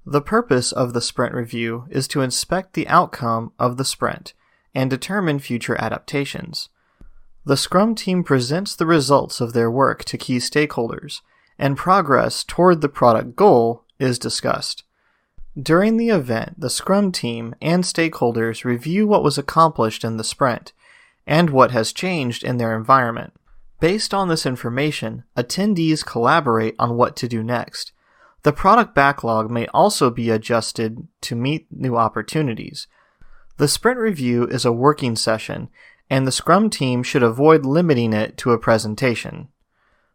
The 0.06 0.22
purpose 0.22 0.72
of 0.72 0.94
the 0.94 1.02
sprint 1.02 1.36
review 1.36 1.88
is 1.90 2.08
to 2.08 2.22
inspect 2.22 2.72
the 2.72 2.88
outcome 2.88 3.52
of 3.60 3.76
the 3.76 3.84
sprint 3.84 4.34
and 4.74 4.90
determine 4.90 5.40
future 5.40 5.76
adaptations. 5.76 6.70
The 7.44 7.58
Scrum 7.58 7.96
team 7.96 8.24
presents 8.24 8.74
the 8.74 8.86
results 8.86 9.42
of 9.42 9.52
their 9.52 9.70
work 9.70 10.06
to 10.06 10.18
key 10.18 10.38
stakeholders, 10.38 11.20
and 11.58 11.76
progress 11.76 12.46
toward 12.46 12.80
the 12.80 12.88
product 12.88 13.36
goal 13.36 13.84
is 14.00 14.20
discussed. 14.20 14.86
During 15.62 15.98
the 15.98 16.12
event, 16.12 16.62
the 16.62 16.70
Scrum 16.70 17.12
team 17.12 17.56
and 17.62 17.84
stakeholders 17.84 18.64
review 18.64 19.06
what 19.06 19.22
was 19.22 19.38
accomplished 19.38 20.06
in 20.06 20.16
the 20.16 20.24
sprint 20.24 20.72
and 21.30 21.52
what 21.52 21.70
has 21.70 21.94
changed 21.94 22.44
in 22.44 22.58
their 22.58 22.76
environment. 22.76 23.32
Based 23.80 24.16
on 24.16 24.28
this 24.28 24.48
information, 24.48 25.24
attendees 25.38 26.04
collaborate 26.04 26.76
on 26.80 26.98
what 26.98 27.16
to 27.18 27.28
do 27.28 27.44
next. 27.44 27.94
The 28.42 28.52
product 28.52 28.96
backlog 28.96 29.52
may 29.52 29.68
also 29.68 30.10
be 30.10 30.32
adjusted 30.32 31.08
to 31.22 31.36
meet 31.36 31.68
new 31.70 31.96
opportunities. 31.96 32.88
The 33.58 33.68
sprint 33.68 34.00
review 34.00 34.48
is 34.48 34.66
a 34.66 34.72
working 34.72 35.16
session, 35.16 35.70
and 36.10 36.26
the 36.26 36.32
Scrum 36.32 36.68
team 36.70 37.04
should 37.04 37.22
avoid 37.22 37.64
limiting 37.64 38.12
it 38.12 38.36
to 38.38 38.52
a 38.52 38.58
presentation. 38.58 39.50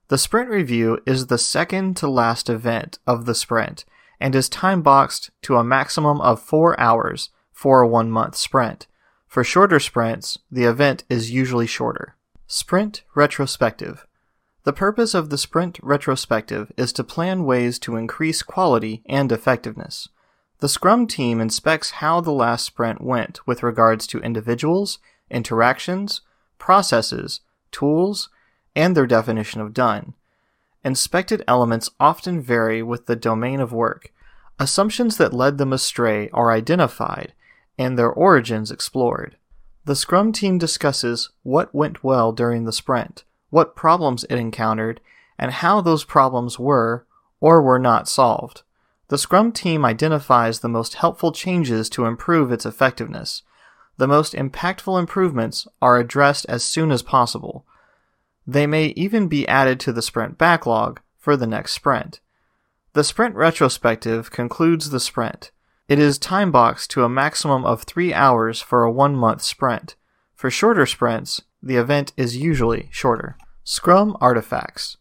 The 0.08 0.18
sprint 0.18 0.50
review 0.50 0.98
is 1.06 1.28
the 1.28 1.38
second 1.38 1.96
to 1.98 2.08
last 2.08 2.50
event 2.50 2.98
of 3.06 3.24
the 3.24 3.36
sprint 3.36 3.84
and 4.18 4.34
is 4.34 4.48
time 4.48 4.82
boxed 4.82 5.30
to 5.42 5.56
a 5.56 5.64
maximum 5.64 6.20
of 6.20 6.42
four 6.42 6.78
hours 6.80 7.30
for 7.52 7.82
a 7.82 7.88
one 7.88 8.10
month 8.10 8.34
sprint. 8.34 8.88
For 9.34 9.42
shorter 9.42 9.80
sprints, 9.80 10.38
the 10.48 10.62
event 10.62 11.02
is 11.10 11.32
usually 11.32 11.66
shorter. 11.66 12.14
Sprint 12.46 13.02
Retrospective 13.16 14.06
The 14.62 14.72
purpose 14.72 15.12
of 15.12 15.28
the 15.28 15.38
Sprint 15.38 15.80
Retrospective 15.82 16.70
is 16.76 16.92
to 16.92 17.02
plan 17.02 17.42
ways 17.42 17.80
to 17.80 17.96
increase 17.96 18.44
quality 18.44 19.02
and 19.06 19.32
effectiveness. 19.32 20.08
The 20.60 20.68
Scrum 20.68 21.08
team 21.08 21.40
inspects 21.40 21.98
how 21.98 22.20
the 22.20 22.30
last 22.30 22.64
sprint 22.64 23.00
went 23.00 23.44
with 23.44 23.64
regards 23.64 24.06
to 24.06 24.20
individuals, 24.20 25.00
interactions, 25.28 26.20
processes, 26.58 27.40
tools, 27.72 28.28
and 28.76 28.96
their 28.96 29.04
definition 29.04 29.60
of 29.60 29.74
done. 29.74 30.14
Inspected 30.84 31.42
elements 31.48 31.90
often 31.98 32.40
vary 32.40 32.84
with 32.84 33.06
the 33.06 33.16
domain 33.16 33.58
of 33.58 33.72
work. 33.72 34.12
Assumptions 34.60 35.16
that 35.16 35.34
led 35.34 35.58
them 35.58 35.72
astray 35.72 36.30
are 36.32 36.52
identified 36.52 37.34
and 37.78 37.98
their 37.98 38.10
origins 38.10 38.70
explored. 38.70 39.36
The 39.84 39.96
Scrum 39.96 40.32
team 40.32 40.58
discusses 40.58 41.30
what 41.42 41.74
went 41.74 42.02
well 42.02 42.32
during 42.32 42.64
the 42.64 42.72
sprint, 42.72 43.24
what 43.50 43.76
problems 43.76 44.24
it 44.24 44.36
encountered, 44.36 45.00
and 45.38 45.50
how 45.50 45.80
those 45.80 46.04
problems 46.04 46.58
were 46.58 47.06
or 47.40 47.60
were 47.60 47.78
not 47.78 48.08
solved. 48.08 48.62
The 49.08 49.18
Scrum 49.18 49.52
team 49.52 49.84
identifies 49.84 50.60
the 50.60 50.68
most 50.68 50.94
helpful 50.94 51.32
changes 51.32 51.90
to 51.90 52.06
improve 52.06 52.50
its 52.50 52.64
effectiveness. 52.64 53.42
The 53.98 54.08
most 54.08 54.32
impactful 54.32 54.98
improvements 54.98 55.68
are 55.82 55.98
addressed 55.98 56.46
as 56.48 56.64
soon 56.64 56.90
as 56.90 57.02
possible. 57.02 57.66
They 58.46 58.66
may 58.66 58.86
even 58.96 59.28
be 59.28 59.46
added 59.46 59.78
to 59.80 59.92
the 59.92 60.02
sprint 60.02 60.38
backlog 60.38 61.00
for 61.18 61.36
the 61.36 61.46
next 61.46 61.72
sprint. 61.72 62.20
The 62.94 63.04
sprint 63.04 63.34
retrospective 63.34 64.30
concludes 64.30 64.90
the 64.90 65.00
sprint. 65.00 65.50
It 65.86 65.98
is 65.98 66.18
time 66.18 66.50
boxed 66.50 66.90
to 66.92 67.04
a 67.04 67.10
maximum 67.10 67.66
of 67.66 67.82
three 67.82 68.14
hours 68.14 68.62
for 68.62 68.84
a 68.84 68.90
one 68.90 69.14
month 69.14 69.42
sprint. 69.42 69.96
For 70.34 70.50
shorter 70.50 70.86
sprints, 70.86 71.42
the 71.62 71.76
event 71.76 72.14
is 72.16 72.38
usually 72.38 72.88
shorter. 72.90 73.36
Scrum 73.64 74.16
Artifacts 74.18 74.96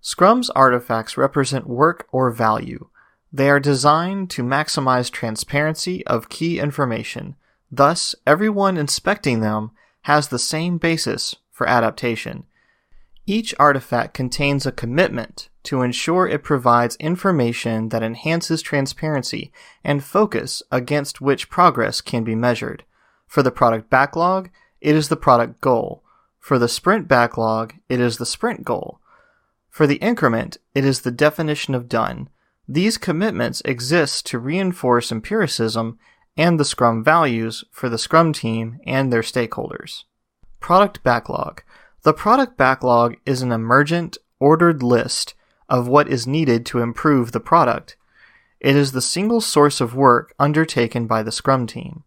Scrum's 0.00 0.48
artifacts 0.50 1.16
represent 1.16 1.66
work 1.66 2.06
or 2.12 2.30
value. 2.30 2.88
They 3.32 3.50
are 3.50 3.60
designed 3.60 4.30
to 4.30 4.44
maximize 4.44 5.10
transparency 5.10 6.06
of 6.06 6.28
key 6.28 6.60
information. 6.60 7.34
Thus, 7.70 8.14
everyone 8.24 8.76
inspecting 8.76 9.40
them 9.40 9.72
has 10.02 10.28
the 10.28 10.38
same 10.38 10.78
basis 10.78 11.36
for 11.50 11.68
adaptation. 11.68 12.44
Each 13.30 13.54
artifact 13.60 14.12
contains 14.12 14.66
a 14.66 14.72
commitment 14.72 15.50
to 15.62 15.82
ensure 15.82 16.26
it 16.26 16.42
provides 16.42 16.96
information 16.96 17.90
that 17.90 18.02
enhances 18.02 18.60
transparency 18.60 19.52
and 19.84 20.02
focus 20.02 20.64
against 20.72 21.20
which 21.20 21.48
progress 21.48 22.00
can 22.00 22.24
be 22.24 22.34
measured. 22.34 22.82
For 23.28 23.44
the 23.44 23.52
product 23.52 23.88
backlog, 23.88 24.50
it 24.80 24.96
is 24.96 25.10
the 25.10 25.16
product 25.16 25.60
goal. 25.60 26.02
For 26.40 26.58
the 26.58 26.66
sprint 26.66 27.06
backlog, 27.06 27.74
it 27.88 28.00
is 28.00 28.16
the 28.16 28.26
sprint 28.26 28.64
goal. 28.64 28.98
For 29.68 29.86
the 29.86 30.02
increment, 30.02 30.56
it 30.74 30.84
is 30.84 31.02
the 31.02 31.12
definition 31.12 31.72
of 31.72 31.88
done. 31.88 32.30
These 32.66 32.98
commitments 32.98 33.62
exist 33.64 34.26
to 34.26 34.40
reinforce 34.40 35.12
empiricism 35.12 36.00
and 36.36 36.58
the 36.58 36.64
Scrum 36.64 37.04
values 37.04 37.62
for 37.70 37.88
the 37.88 37.96
Scrum 37.96 38.32
team 38.32 38.80
and 38.84 39.12
their 39.12 39.22
stakeholders. 39.22 40.02
Product 40.58 41.04
backlog. 41.04 41.62
The 42.02 42.14
product 42.14 42.56
backlog 42.56 43.16
is 43.26 43.42
an 43.42 43.52
emergent, 43.52 44.16
ordered 44.38 44.82
list 44.82 45.34
of 45.68 45.86
what 45.86 46.08
is 46.08 46.26
needed 46.26 46.64
to 46.66 46.80
improve 46.80 47.32
the 47.32 47.40
product. 47.40 47.96
It 48.58 48.74
is 48.74 48.92
the 48.92 49.02
single 49.02 49.42
source 49.42 49.82
of 49.82 49.94
work 49.94 50.34
undertaken 50.38 51.06
by 51.06 51.22
the 51.22 51.32
Scrum 51.32 51.66
team. 51.66 52.04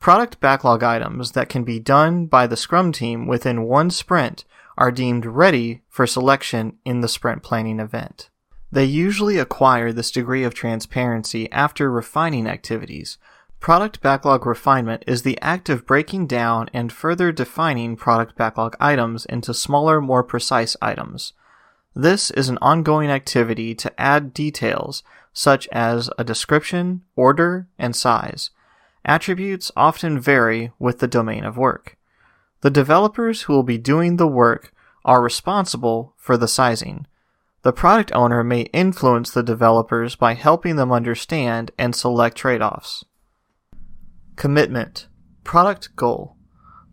Product 0.00 0.40
backlog 0.40 0.82
items 0.82 1.32
that 1.32 1.48
can 1.48 1.62
be 1.62 1.78
done 1.78 2.26
by 2.26 2.46
the 2.48 2.56
Scrum 2.56 2.90
team 2.90 3.26
within 3.26 3.62
one 3.62 3.90
sprint 3.90 4.44
are 4.76 4.90
deemed 4.90 5.24
ready 5.24 5.82
for 5.88 6.06
selection 6.06 6.76
in 6.84 7.00
the 7.00 7.08
sprint 7.08 7.42
planning 7.42 7.78
event. 7.78 8.30
They 8.70 8.84
usually 8.84 9.38
acquire 9.38 9.92
this 9.92 10.10
degree 10.10 10.44
of 10.44 10.54
transparency 10.54 11.50
after 11.52 11.90
refining 11.90 12.46
activities. 12.46 13.18
Product 13.60 14.00
backlog 14.00 14.46
refinement 14.46 15.02
is 15.06 15.22
the 15.22 15.38
act 15.40 15.68
of 15.68 15.84
breaking 15.84 16.26
down 16.26 16.70
and 16.72 16.92
further 16.92 17.32
defining 17.32 17.96
product 17.96 18.36
backlog 18.36 18.76
items 18.78 19.26
into 19.26 19.52
smaller, 19.52 20.00
more 20.00 20.22
precise 20.22 20.76
items. 20.80 21.32
This 21.94 22.30
is 22.30 22.48
an 22.48 22.58
ongoing 22.62 23.10
activity 23.10 23.74
to 23.74 24.00
add 24.00 24.32
details 24.32 25.02
such 25.32 25.66
as 25.68 26.08
a 26.16 26.24
description, 26.24 27.02
order, 27.16 27.66
and 27.78 27.94
size. 27.94 28.50
Attributes 29.04 29.72
often 29.76 30.20
vary 30.20 30.72
with 30.78 31.00
the 31.00 31.08
domain 31.08 31.44
of 31.44 31.56
work. 31.56 31.96
The 32.60 32.70
developers 32.70 33.42
who 33.42 33.52
will 33.52 33.64
be 33.64 33.78
doing 33.78 34.16
the 34.16 34.26
work 34.26 34.72
are 35.04 35.22
responsible 35.22 36.14
for 36.16 36.36
the 36.36 36.48
sizing. 36.48 37.06
The 37.62 37.72
product 37.72 38.12
owner 38.14 38.44
may 38.44 38.62
influence 38.72 39.30
the 39.30 39.42
developers 39.42 40.14
by 40.14 40.34
helping 40.34 40.76
them 40.76 40.92
understand 40.92 41.72
and 41.76 41.94
select 41.94 42.36
trade 42.36 42.62
offs. 42.62 43.04
Commitment 44.38 45.08
Product 45.42 45.96
Goal 45.96 46.36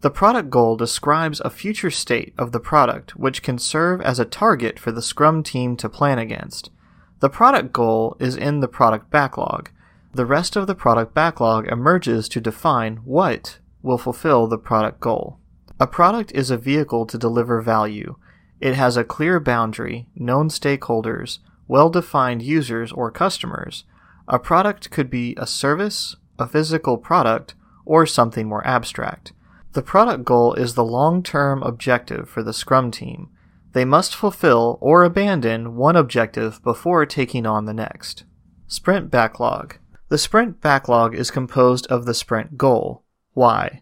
The 0.01 0.09
product 0.09 0.49
goal 0.49 0.75
describes 0.75 1.39
a 1.41 1.51
future 1.51 1.91
state 1.91 2.33
of 2.39 2.51
the 2.51 2.59
product 2.59 3.15
which 3.15 3.43
can 3.43 3.59
serve 3.59 4.01
as 4.01 4.17
a 4.17 4.25
target 4.25 4.79
for 4.79 4.91
the 4.91 5.03
Scrum 5.03 5.43
team 5.43 5.77
to 5.77 5.87
plan 5.87 6.17
against. 6.17 6.71
The 7.19 7.29
product 7.29 7.71
goal 7.71 8.17
is 8.19 8.35
in 8.35 8.61
the 8.61 8.67
product 8.67 9.11
backlog. 9.11 9.69
The 10.11 10.25
rest 10.25 10.55
of 10.55 10.65
the 10.65 10.73
product 10.73 11.13
backlog 11.13 11.67
emerges 11.67 12.27
to 12.29 12.41
define 12.41 12.95
what 13.05 13.59
will 13.83 13.99
fulfill 13.99 14.47
the 14.47 14.57
product 14.57 14.99
goal. 14.99 15.37
A 15.79 15.85
product 15.85 16.31
is 16.31 16.49
a 16.49 16.57
vehicle 16.57 17.05
to 17.05 17.15
deliver 17.15 17.61
value. 17.61 18.15
It 18.59 18.73
has 18.73 18.97
a 18.97 19.03
clear 19.03 19.39
boundary, 19.39 20.07
known 20.15 20.49
stakeholders, 20.49 21.37
well 21.67 21.91
defined 21.91 22.41
users 22.41 22.91
or 22.91 23.11
customers. 23.11 23.83
A 24.27 24.39
product 24.39 24.89
could 24.89 25.11
be 25.11 25.35
a 25.37 25.45
service, 25.45 26.15
a 26.37 26.47
physical 26.47 26.97
product, 26.97 27.55
or 27.85 28.05
something 28.05 28.47
more 28.47 28.65
abstract. 28.65 29.33
The 29.73 29.81
product 29.81 30.23
goal 30.23 30.53
is 30.53 30.75
the 30.75 30.83
long 30.83 31.21
term 31.23 31.61
objective 31.63 32.29
for 32.29 32.43
the 32.43 32.53
Scrum 32.53 32.91
team. 32.91 33.29
They 33.73 33.85
must 33.85 34.15
fulfill 34.15 34.77
or 34.81 35.03
abandon 35.03 35.75
one 35.75 35.95
objective 35.95 36.63
before 36.63 37.05
taking 37.05 37.45
on 37.45 37.65
the 37.65 37.73
next. 37.73 38.23
Sprint 38.67 39.11
Backlog 39.11 39.77
The 40.07 40.17
sprint 40.17 40.61
backlog 40.61 41.13
is 41.13 41.29
composed 41.29 41.85
of 41.87 42.05
the 42.05 42.13
sprint 42.13 42.57
goal, 42.57 43.03
why, 43.33 43.81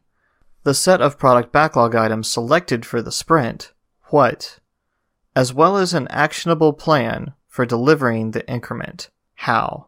the 0.64 0.74
set 0.74 1.02
of 1.02 1.20
product 1.20 1.52
backlog 1.52 1.94
items 1.94 2.30
selected 2.30 2.86
for 2.86 3.02
the 3.02 3.12
sprint, 3.12 3.74
what, 4.10 4.60
as 5.36 5.54
well 5.54 5.78
as 5.78 5.94
an 5.94 6.08
actionable 6.08 6.74
plan 6.74 7.34
for 7.48 7.66
delivering 7.66 8.32
the 8.32 8.50
increment, 8.50 9.10
how. 9.36 9.88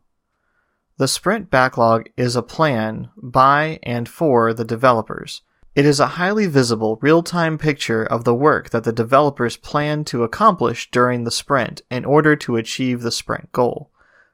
The 0.97 1.08
sprint 1.08 1.49
backlog 1.49 2.10
is 2.15 2.36
a 2.36 2.41
plan 2.41 3.10
by 3.17 3.79
and 3.84 4.08
for 4.08 4.53
the 4.53 4.63
developers. 4.63 5.41
It 5.75 5.86
is 5.86 5.99
a 5.99 6.15
highly 6.15 6.47
visible, 6.47 6.97
real-time 7.01 7.58
picture 7.58 8.03
of 8.03 8.23
the 8.23 8.34
work 8.34 8.69
that 8.69 8.86
the 8.86 8.93
developers 8.93 9.58
plan 9.58 10.05
to 10.05 10.23
accomplish 10.23 10.89
during 10.91 11.23
the 11.23 11.31
sprint 11.31 11.81
in 11.91 12.05
order 12.05 12.36
to 12.38 12.55
achieve 12.55 13.01
the 13.01 13.12
sprint 13.12 13.51
goal. 13.51 13.89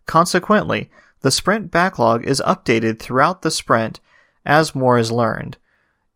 Consequently, 0.05 0.91
the 1.21 1.31
sprint 1.31 1.71
backlog 1.71 2.25
is 2.25 2.41
updated 2.45 2.99
throughout 2.99 3.41
the 3.41 3.51
sprint 3.51 3.99
as 4.45 4.75
more 4.75 4.97
is 4.97 5.11
learned, 5.11 5.57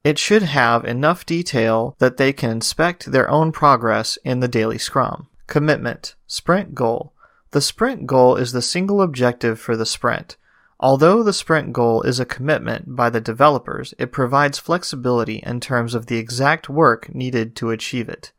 it 0.06 0.20
should 0.20 0.44
have 0.44 0.86
enough 0.86 1.26
detail 1.26 1.96
that 1.98 2.18
they 2.18 2.32
can 2.32 2.52
inspect 2.52 3.12
their 3.12 3.28
own 3.28 3.52
progress 3.52 4.20
in 4.24 4.40
the 4.40 4.48
daily 4.48 4.78
scrum. 4.78 5.30
Commitment. 5.48 6.14
Sprint 6.28 6.76
goal. 6.76 7.12
The 7.56 7.62
sprint 7.62 8.06
goal 8.06 8.36
is 8.36 8.52
the 8.52 8.62
single 8.62 9.02
objective 9.02 9.62
for 9.62 9.78
the 9.78 9.86
sprint. 9.86 10.36
Although 10.78 11.24
the 11.24 11.32
sprint 11.32 11.72
goal 11.72 12.02
is 12.02 12.20
a 12.20 12.26
commitment 12.26 12.98
by 12.98 13.10
the 13.10 13.22
developers, 13.22 13.94
it 13.98 14.12
provides 14.12 14.60
flexibility 14.60 15.38
in 15.38 15.62
terms 15.62 15.96
of 15.96 16.08
the 16.08 16.18
exact 16.18 16.68
work 16.68 17.16
needed 17.16 17.56
to 17.56 17.70
achieve 17.70 18.10
it. 18.10 18.34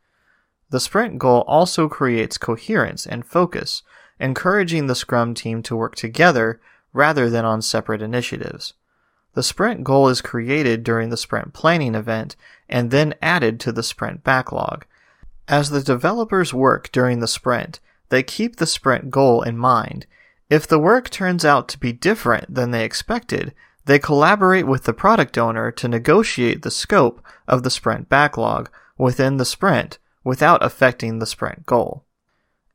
The 0.69 0.79
sprint 0.79 1.17
goal 1.17 1.43
also 1.47 1.89
creates 1.89 2.37
coherence 2.37 3.07
and 3.07 3.25
focus, 3.25 3.81
encouraging 4.19 4.85
the 4.85 4.93
Scrum 4.93 5.33
team 5.33 5.63
to 5.63 5.75
work 5.75 5.95
together 5.95 6.61
rather 6.93 7.27
than 7.27 7.43
on 7.43 7.63
separate 7.63 8.03
initiatives. 8.03 8.75
The 9.33 9.41
sprint 9.41 9.83
goal 9.83 10.09
is 10.09 10.21
created 10.21 10.83
during 10.83 11.09
the 11.09 11.17
sprint 11.17 11.53
planning 11.53 11.95
event 11.95 12.35
and 12.69 12.91
then 12.91 13.15
added 13.23 13.59
to 13.61 13.71
the 13.71 13.81
sprint 13.81 14.23
backlog. 14.23 14.85
As 15.47 15.71
the 15.71 15.81
developers 15.81 16.53
work 16.53 16.91
during 16.91 17.19
the 17.19 17.27
sprint, 17.27 17.79
they 18.09 18.23
keep 18.23 18.55
the 18.55 18.65
sprint 18.65 19.09
goal 19.11 19.41
in 19.41 19.57
mind. 19.57 20.05
If 20.49 20.67
the 20.67 20.79
work 20.79 21.09
turns 21.09 21.43
out 21.43 21.67
to 21.69 21.79
be 21.79 21.91
different 21.91 22.53
than 22.53 22.71
they 22.71 22.85
expected, 22.85 23.53
they 23.85 23.99
collaborate 23.99 24.67
with 24.67 24.83
the 24.83 24.93
product 24.93 25.37
owner 25.37 25.71
to 25.71 25.87
negotiate 25.87 26.61
the 26.61 26.71
scope 26.71 27.21
of 27.47 27.63
the 27.63 27.69
sprint 27.69 28.09
backlog 28.09 28.69
within 28.97 29.37
the 29.37 29.45
sprint 29.45 29.97
without 30.23 30.63
affecting 30.63 31.19
the 31.19 31.25
sprint 31.25 31.65
goal. 31.65 32.03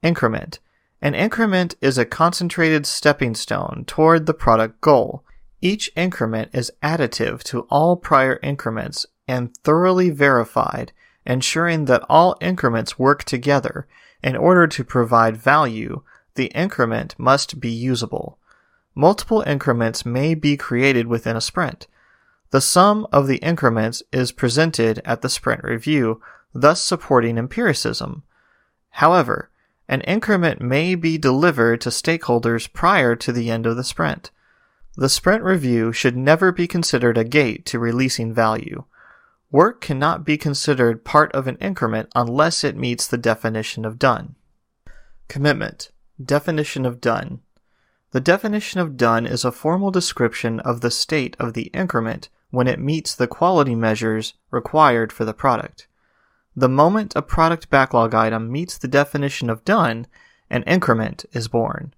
Increment. 0.03 0.59
An 1.03 1.15
increment 1.15 1.75
is 1.81 1.99
a 1.99 2.05
concentrated 2.05 2.87
stepping 2.87 3.35
stone 3.35 3.85
toward 3.87 4.27
the 4.27 4.35
product 4.35 4.81
goal. 4.81 5.25
Each 5.61 5.91
increment 5.97 6.51
is 6.55 6.73
additive 6.83 7.43
to 7.45 7.67
all 7.71 7.97
prior 7.97 8.39
increments 8.43 9.05
and 9.29 9.57
thoroughly 9.59 10.11
verified, 10.11 10.93
ensuring 11.27 11.85
that 11.87 12.05
all 12.09 12.37
increments 12.41 12.99
work 12.99 13.25
together. 13.25 13.87
In 14.23 14.37
order 14.37 14.67
to 14.67 14.85
provide 14.85 15.37
value, 15.37 16.03
the 16.35 16.47
increment 16.47 17.15
must 17.19 17.61
be 17.61 17.71
usable. 17.71 18.39
Multiple 18.95 19.43
increments 19.47 20.07
may 20.07 20.35
be 20.35 20.57
created 20.57 21.07
within 21.07 21.37
a 21.37 21.41
sprint. 21.41 21.87
The 22.51 22.61
sum 22.61 23.07
of 23.13 23.27
the 23.27 23.39
increments 23.39 24.03
is 24.13 24.31
presented 24.31 25.01
at 25.05 25.23
the 25.23 25.29
sprint 25.29 25.65
review, 25.65 26.21
thus 26.55 26.83
supporting 26.83 27.39
empiricism. 27.39 28.23
However, 28.91 29.51
an 29.89 30.03
increment 30.03 30.61
may 30.61 30.95
be 30.95 31.19
delivered 31.19 31.81
to 31.81 31.89
stakeholders 31.89 32.73
prior 32.73 33.17
to 33.17 33.33
the 33.33 33.51
end 33.51 33.67
of 33.67 33.77
the 33.77 33.85
sprint. 33.85 34.31
The 34.97 35.09
sprint 35.09 35.43
review 35.43 35.93
should 35.93 36.17
never 36.17 36.53
be 36.53 36.67
considered 36.67 37.17
a 37.17 37.25
gate 37.25 37.65
to 37.67 37.79
releasing 37.79 38.33
value. 38.33 38.85
Work 39.53 39.83
cannot 39.83 40.25
be 40.25 40.39
considered 40.39 41.05
part 41.05 41.31
of 41.33 41.47
an 41.47 41.59
increment 41.59 42.09
unless 42.15 42.65
it 42.65 42.75
meets 42.75 43.07
the 43.07 43.19
definition 43.19 43.85
of 43.85 43.99
done. 43.99 44.35
Commitment. 45.29 45.91
Definition 46.23 46.87
of 46.87 47.03
done. 47.03 47.41
The 48.13 48.21
definition 48.21 48.81
of 48.81 48.97
done 48.97 49.27
is 49.27 49.45
a 49.45 49.53
formal 49.53 49.91
description 49.91 50.59
of 50.61 50.81
the 50.81 50.91
state 50.91 51.37
of 51.39 51.53
the 51.53 51.67
increment 51.75 52.31
when 52.51 52.67
it 52.67 52.81
meets 52.81 53.15
the 53.15 53.27
quality 53.27 53.75
measures 53.75 54.33
required 54.51 55.13
for 55.13 55.27
the 55.27 55.35
product. 55.35 55.87
The 56.57 56.69
moment 56.69 57.13
a 57.15 57.21
product 57.21 57.69
backlog 57.69 58.15
item 58.15 58.51
meets 58.51 58.79
the 58.79 58.89
definition 58.89 59.51
of 59.51 59.67
done, 59.67 60.07
an 60.49 60.63
increment 60.63 61.27
is 61.33 61.49
born. 61.49 61.93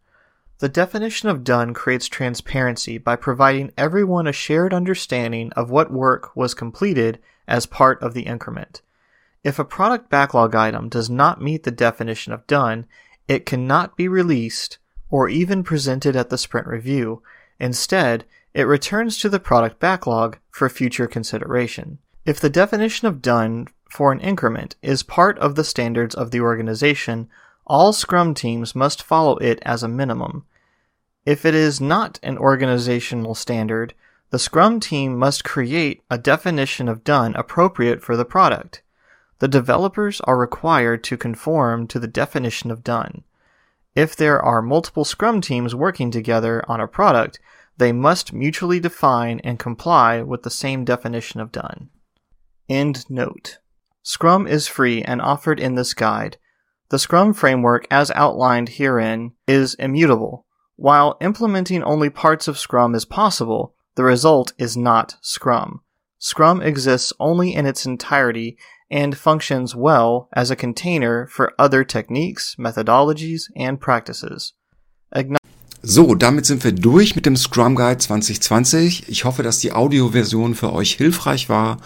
The 0.65 0.71
definition 0.71 1.29
of 1.29 1.45
done 1.45 1.75
creates 1.75 2.09
transparency 2.09 2.97
by 2.97 3.17
providing 3.17 3.73
everyone 3.77 4.27
a 4.27 4.33
shared 4.33 4.73
understanding 4.73 5.53
of 5.53 5.69
what 5.69 5.93
work 5.93 6.35
was 6.35 6.55
completed 6.55 7.19
as 7.47 7.67
part 7.67 8.03
of 8.03 8.15
the 8.15 8.23
increment. 8.23 8.81
If 9.43 9.59
a 9.59 9.65
product 9.67 10.09
backlog 10.09 10.55
item 10.55 10.89
does 10.89 11.11
not 11.11 11.43
meet 11.43 11.65
the 11.65 11.71
definition 11.71 12.33
of 12.33 12.47
done, 12.47 12.87
it 13.29 13.45
cannot 13.45 13.95
be 13.95 14.09
released 14.09 14.79
or 15.11 15.29
even 15.29 15.65
presented 15.65 16.17
at 16.17 16.31
the 16.31 16.39
sprint 16.39 16.67
review. 16.67 17.23
Instead, 17.61 18.25
it 18.55 18.63
returns 18.63 19.19
to 19.19 19.29
the 19.29 19.39
product 19.39 19.79
backlog 19.79 20.39
for 20.51 20.71
future 20.71 21.07
consideration. 21.07 21.99
If 22.25 22.41
the 22.41 22.49
definition 22.49 23.07
of 23.07 23.21
done 23.21 23.69
for 23.91 24.13
an 24.13 24.21
increment 24.21 24.77
is 24.81 25.03
part 25.03 25.39
of 25.41 25.57
the 25.57 25.65
standards 25.65 26.15
of 26.15 26.31
the 26.31 26.41
organization, 26.41 27.29
all 27.67 27.93
Scrum 27.93 28.33
teams 28.33 28.75
must 28.75 29.03
follow 29.03 29.37
it 29.37 29.59
as 29.61 29.83
a 29.83 29.89
minimum. 29.89 30.47
If 31.27 31.45
it 31.45 31.55
is 31.55 31.81
not 31.81 32.21
an 32.23 32.37
organizational 32.37 33.35
standard, 33.35 33.95
the 34.31 34.39
Scrum 34.39 34.81
team 34.81 35.17
must 35.17 35.45
create 35.45 36.03
a 36.11 36.19
definition 36.19 36.89
of 36.89 37.05
done 37.05 37.35
appropriate 37.35 38.03
for 38.03 38.17
the 38.17 38.25
product. 38.25 38.83
The 39.39 39.49
developers 39.49 40.21
are 40.23 40.37
required 40.37 41.03
to 41.05 41.17
conform 41.17 41.87
to 41.89 41.99
the 41.99 42.07
definition 42.07 42.71
of 42.71 42.85
done. 42.85 43.25
If 43.95 44.17
there 44.17 44.43
are 44.43 44.61
multiple 44.61 45.05
Scrum 45.05 45.41
teams 45.41 45.75
working 45.75 46.11
together 46.11 46.65
on 46.69 46.81
a 46.81 46.89
product, 46.89 47.41
they 47.77 47.93
must 47.93 48.33
mutually 48.33 48.81
define 48.81 49.41
and 49.41 49.59
comply 49.59 50.21
with 50.23 50.43
the 50.43 50.51
same 50.51 50.85
definition 50.85 51.41
of 51.41 51.53
done. 51.53 51.91
End 52.69 53.09
note. 53.09 53.59
Scrum 54.03 54.47
is 54.47 54.69
free 54.69 55.03
and 55.03 55.23
offered 55.23 55.59
in 55.59 55.75
this 55.75 55.95
guide. 55.95 56.37
The 56.91 56.99
Scrum 56.99 57.33
framework, 57.33 57.87
as 57.91 58.11
outlined 58.11 58.71
herein, 58.71 59.33
is 59.47 59.75
immutable. 59.75 60.45
While 60.77 61.17
implementing 61.21 61.85
only 61.85 62.11
parts 62.11 62.49
of 62.49 62.59
Scrum 62.59 62.95
is 62.95 63.05
possible, 63.05 63.75
the 63.95 64.03
result 64.03 64.53
is 64.59 64.77
not 64.77 65.17
Scrum. 65.21 65.83
Scrum 66.19 66.61
exists 66.61 67.13
only 67.21 67.55
in 67.55 67.65
its 67.65 67.87
entirety 67.87 68.57
and 68.91 69.17
functions 69.17 69.77
well 69.77 70.29
as 70.33 70.51
a 70.51 70.57
container 70.57 71.27
for 71.29 71.53
other 71.59 71.85
techniques, 71.85 72.57
methodologies 72.59 73.51
and 73.55 73.81
practices. 73.81 74.55
So, 75.83 76.15
damit 76.15 76.47
sind 76.47 76.65
wir 76.65 76.73
durch 76.73 77.15
mit 77.15 77.27
dem 77.27 77.37
Scrum 77.37 77.77
Guide 77.77 77.99
2020. 77.99 79.09
Ich 79.09 79.25
hoffe, 79.25 79.43
dass 79.43 79.59
die 79.59 79.73
Audioversion 79.73 80.55
für 80.55 80.73
euch 80.73 80.95
hilfreich 80.95 81.49
war 81.49 81.77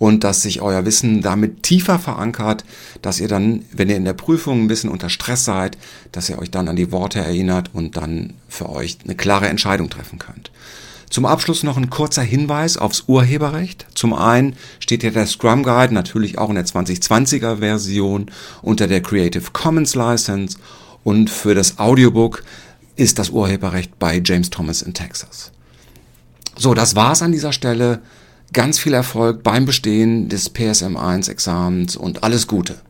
und 0.00 0.24
dass 0.24 0.40
sich 0.40 0.62
euer 0.62 0.86
Wissen 0.86 1.20
damit 1.20 1.62
tiefer 1.62 1.98
verankert, 1.98 2.64
dass 3.02 3.20
ihr 3.20 3.28
dann, 3.28 3.66
wenn 3.70 3.90
ihr 3.90 3.96
in 3.96 4.06
der 4.06 4.14
Prüfung 4.14 4.62
ein 4.62 4.66
bisschen 4.66 4.88
unter 4.88 5.10
Stress 5.10 5.44
seid, 5.44 5.76
dass 6.10 6.30
ihr 6.30 6.38
euch 6.38 6.50
dann 6.50 6.68
an 6.68 6.76
die 6.76 6.90
Worte 6.90 7.20
erinnert 7.20 7.70
und 7.74 7.98
dann 7.98 8.32
für 8.48 8.70
euch 8.70 8.96
eine 9.04 9.14
klare 9.14 9.48
Entscheidung 9.48 9.90
treffen 9.90 10.18
könnt. 10.18 10.50
Zum 11.10 11.26
Abschluss 11.26 11.64
noch 11.64 11.76
ein 11.76 11.90
kurzer 11.90 12.22
Hinweis 12.22 12.78
aufs 12.78 13.04
Urheberrecht. 13.08 13.86
Zum 13.94 14.14
einen 14.14 14.56
steht 14.78 15.02
ja 15.02 15.10
der 15.10 15.26
Scrum 15.26 15.64
Guide 15.64 15.92
natürlich 15.92 16.38
auch 16.38 16.48
in 16.48 16.54
der 16.54 16.64
2020er 16.64 17.58
Version 17.58 18.30
unter 18.62 18.86
der 18.86 19.02
Creative 19.02 19.50
Commons 19.52 19.94
License 19.94 20.56
und 21.04 21.28
für 21.28 21.54
das 21.54 21.78
Audiobook 21.78 22.42
ist 22.96 23.18
das 23.18 23.28
Urheberrecht 23.28 23.98
bei 23.98 24.22
James 24.24 24.48
Thomas 24.48 24.80
in 24.80 24.94
Texas. 24.94 25.52
So, 26.56 26.72
das 26.72 26.96
war's 26.96 27.20
an 27.20 27.32
dieser 27.32 27.52
Stelle. 27.52 28.00
Ganz 28.52 28.80
viel 28.80 28.94
Erfolg 28.94 29.44
beim 29.44 29.64
Bestehen 29.64 30.28
des 30.28 30.52
PSM1 30.52 31.30
Examens 31.30 31.94
und 31.96 32.24
alles 32.24 32.48
Gute. 32.48 32.80